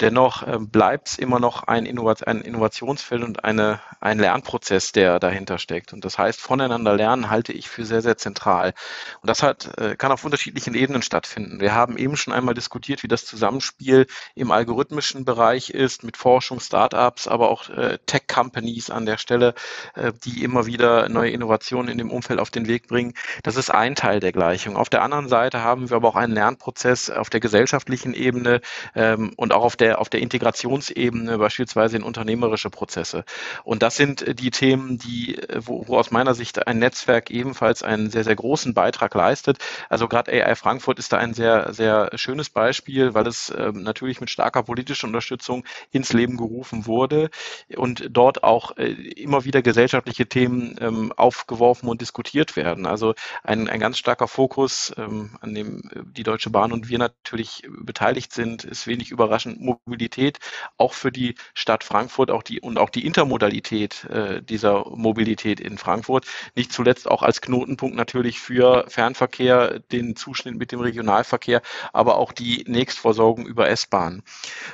[0.00, 5.92] Dennoch äh, bleibt es immer noch ein Innovationsfeld und eine, ein Lernprozess, der dahinter steckt.
[5.92, 8.74] Und das heißt, voneinander lernen halte ich für sehr, sehr zentral.
[9.22, 11.60] Und das hat, äh, kann auf unterschiedlichen Ebenen stattfinden.
[11.60, 14.06] Wir haben eben schon einmal diskutiert, wie das Zusammenspiel
[14.36, 19.54] im algorithmischen Bereich ist mit Forschung, Startups, aber auch äh, Tech-Companies an der Stelle,
[19.96, 23.14] äh, die immer wieder neue Innovationen in dem Umfeld auf den Weg bringen.
[23.42, 24.76] Das ist ein Teil der Gleichung.
[24.76, 28.60] Auf der anderen Seite haben wir aber auch einen Lernprozess auf der gesellschaftlichen Ebene
[28.94, 33.24] ähm, und auch auf der der, auf der Integrationsebene, beispielsweise in unternehmerische Prozesse.
[33.64, 37.30] Und das sind äh, die Themen, die, äh, wo, wo aus meiner Sicht ein Netzwerk
[37.30, 39.58] ebenfalls einen sehr, sehr großen Beitrag leistet.
[39.88, 44.20] Also gerade AI Frankfurt ist da ein sehr, sehr schönes Beispiel, weil es ähm, natürlich
[44.20, 47.30] mit starker politischer Unterstützung ins Leben gerufen wurde
[47.76, 52.86] und dort auch äh, immer wieder gesellschaftliche Themen ähm, aufgeworfen und diskutiert werden.
[52.86, 57.66] Also ein, ein ganz starker Fokus, ähm, an dem die Deutsche Bahn und wir natürlich
[57.70, 60.38] beteiligt sind, ist wenig überraschend Mobilität
[60.76, 65.78] auch für die Stadt Frankfurt auch die und auch die Intermodalität äh, dieser Mobilität in
[65.78, 66.26] Frankfurt.
[66.54, 71.62] Nicht zuletzt auch als Knotenpunkt natürlich für Fernverkehr, den Zuschnitt mit dem Regionalverkehr,
[71.92, 74.22] aber auch die Nächstversorgung über S-Bahn.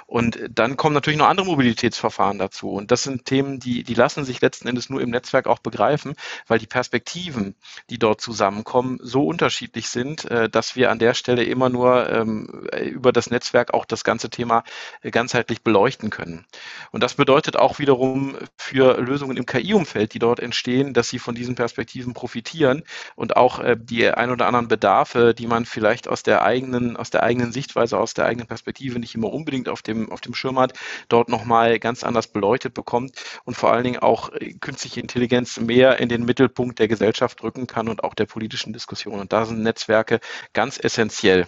[0.07, 2.71] Und dann kommen natürlich noch andere Mobilitätsverfahren dazu.
[2.71, 6.15] Und das sind Themen, die, die lassen sich letzten Endes nur im Netzwerk auch begreifen,
[6.47, 7.55] weil die Perspektiven,
[7.91, 12.69] die dort zusammenkommen, so unterschiedlich sind, äh, dass wir an der Stelle immer nur ähm,
[12.83, 14.65] über das Netzwerk auch das ganze Thema
[15.03, 16.45] ganzheitlich beleuchten können.
[16.91, 21.35] Und das bedeutet auch wiederum für Lösungen im KI-Umfeld, die dort entstehen, dass sie von
[21.35, 22.83] diesen Perspektiven profitieren
[23.17, 27.11] und auch äh, die ein oder anderen Bedarfe, die man vielleicht aus der eigenen, aus
[27.11, 30.59] der eigenen Sichtweise, aus der eigenen Perspektive nicht immer unbedingt auf dem, auf dem Schirm
[30.59, 30.75] hat,
[31.09, 33.13] dort nochmal ganz anders beleuchtet bekommt
[33.45, 37.67] und vor allen Dingen auch äh, künstliche Intelligenz mehr in den Mittelpunkt der Gesellschaft rücken
[37.67, 39.21] kann und auch der politischen Diskussion.
[39.21, 40.21] Und da sind Netzwerke
[40.53, 41.47] ganz essentiell.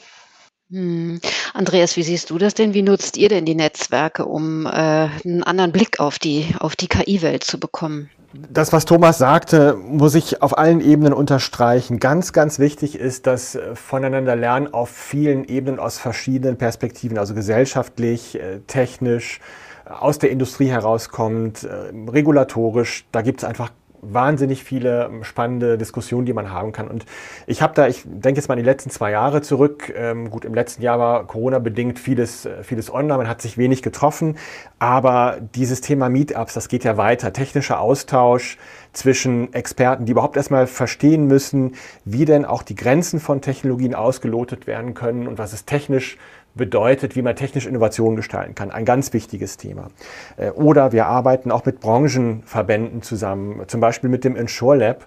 [0.70, 1.20] Hm.
[1.54, 2.74] Andreas, wie siehst du das denn?
[2.74, 6.88] Wie nutzt ihr denn die Netzwerke, um äh, einen anderen Blick auf die, auf die
[6.88, 8.10] KI-Welt zu bekommen?
[8.50, 12.00] Das, was Thomas sagte, muss ich auf allen Ebenen unterstreichen.
[12.00, 17.34] Ganz, ganz wichtig ist, dass äh, voneinander lernen auf vielen Ebenen aus verschiedenen Perspektiven, also
[17.34, 19.40] gesellschaftlich, äh, technisch,
[19.88, 23.06] aus der Industrie herauskommt, äh, regulatorisch.
[23.12, 23.70] Da gibt es einfach
[24.12, 26.88] wahnsinnig viele spannende Diskussionen, die man haben kann.
[26.88, 27.04] Und
[27.46, 29.92] ich habe da, ich denke jetzt mal in die letzten zwei Jahre zurück.
[29.96, 33.82] Ähm, gut, im letzten Jahr war Corona-bedingt vieles, äh, vieles online, man hat sich wenig
[33.82, 34.36] getroffen.
[34.78, 37.32] Aber dieses Thema Meetups, das geht ja weiter.
[37.32, 38.58] Technischer Austausch
[38.92, 44.66] zwischen Experten, die überhaupt erstmal verstehen müssen, wie denn auch die Grenzen von Technologien ausgelotet
[44.66, 46.16] werden können und was es technisch
[46.56, 48.70] bedeutet, wie man technische Innovationen gestalten kann.
[48.70, 49.88] Ein ganz wichtiges Thema.
[50.36, 55.06] Äh, oder wir arbeiten auch mit Branchenverbänden zusammen, zum Beispiel mit dem Insure Lab.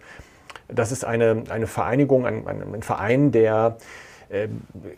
[0.68, 3.78] Das ist eine, eine Vereinigung, ein, ein Verein, der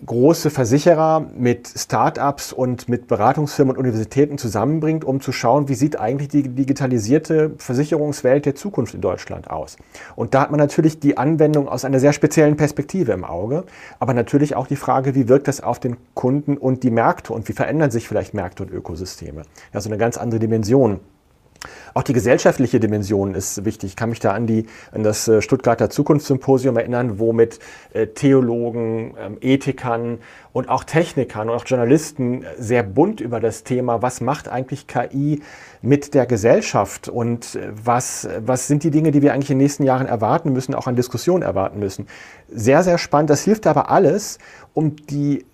[0.06, 5.98] große Versicherer mit Start-ups und mit Beratungsfirmen und Universitäten zusammenbringt, um zu schauen, wie sieht
[5.98, 9.78] eigentlich die digitalisierte Versicherungswelt der Zukunft in Deutschland aus.
[10.18, 13.64] Und da hat man natürlich die Anwendung aus einer sehr speziellen Perspektive im Auge,
[14.00, 17.48] aber natürlich auch die Frage, wie wirkt das auf den Kunden und die Märkte und
[17.48, 19.44] wie verändern sich vielleicht Märkte und Ökosysteme.
[19.72, 21.00] Also eine ganz andere Dimension.
[21.94, 23.92] Auch die gesellschaftliche Dimension ist wichtig.
[23.92, 27.60] Ich kann mich da an, die, an das äh, Stuttgarter Zukunftssymposium erinnern, wo mit
[27.94, 30.20] äh, Theologen, ähm, Ethikern
[30.54, 35.42] und auch Technikern und auch Journalisten sehr bunt über das Thema, was macht eigentlich KI
[35.82, 39.66] mit der Gesellschaft und äh, was, was sind die Dinge, die wir eigentlich in den
[39.66, 42.08] nächsten Jahren erwarten müssen, auch an Diskussionen erwarten müssen.
[42.50, 43.30] Sehr, sehr spannend.
[43.30, 44.40] Das hilft aber alles,
[44.74, 45.46] um die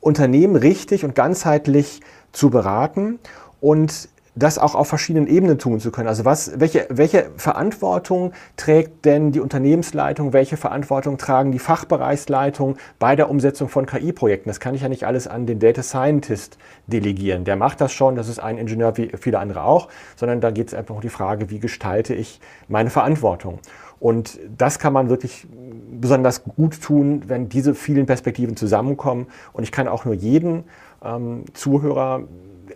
[0.00, 2.00] Unternehmen richtig und ganzheitlich
[2.32, 3.18] zu beraten
[3.60, 6.08] und das auch auf verschiedenen Ebenen tun zu können.
[6.08, 13.16] Also was, welche, welche Verantwortung trägt denn die Unternehmensleitung, welche Verantwortung tragen die Fachbereichsleitungen bei
[13.16, 14.50] der Umsetzung von KI-Projekten?
[14.50, 17.44] Das kann ich ja nicht alles an den Data Scientist delegieren.
[17.44, 20.68] Der macht das schon, das ist ein Ingenieur wie viele andere auch, sondern da geht
[20.68, 23.58] es einfach um die Frage, wie gestalte ich meine Verantwortung?
[23.98, 25.46] Und das kann man wirklich
[25.90, 29.28] besonders gut tun, wenn diese vielen Perspektiven zusammenkommen.
[29.54, 30.64] Und ich kann auch nur jeden
[31.02, 32.24] ähm, Zuhörer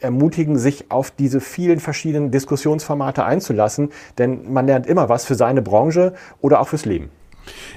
[0.01, 5.63] ermutigen, sich auf diese vielen verschiedenen Diskussionsformate einzulassen, denn man lernt immer was für seine
[5.63, 7.11] Branche oder auch fürs Leben.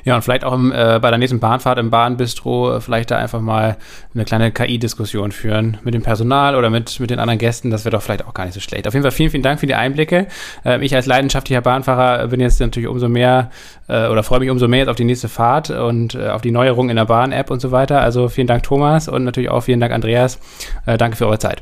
[0.04, 3.18] Ja, und vielleicht auch im, äh, bei der nächsten Bahnfahrt im Bahnbistro äh, vielleicht da
[3.18, 3.78] einfach mal
[4.14, 7.70] eine kleine KI-Diskussion führen mit dem Personal oder mit, mit den anderen Gästen.
[7.70, 8.88] Das wäre doch vielleicht auch gar nicht so schlecht.
[8.88, 10.28] Auf jeden Fall vielen, vielen Dank für die Einblicke.
[10.66, 13.50] Äh, ich als leidenschaftlicher Bahnfahrer bin jetzt natürlich umso mehr
[13.88, 16.52] äh, oder freue mich umso mehr jetzt auf die nächste Fahrt und äh, auf die
[16.52, 18.02] Neuerungen in der Bahn-App und so weiter.
[18.02, 20.40] Also vielen Dank, Thomas, und natürlich auch vielen Dank, Andreas.
[20.86, 21.62] Äh, danke für eure Zeit.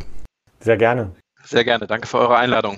[0.62, 1.14] Sehr gerne.
[1.44, 1.88] Sehr gerne.
[1.88, 2.78] Danke für eure Einladung.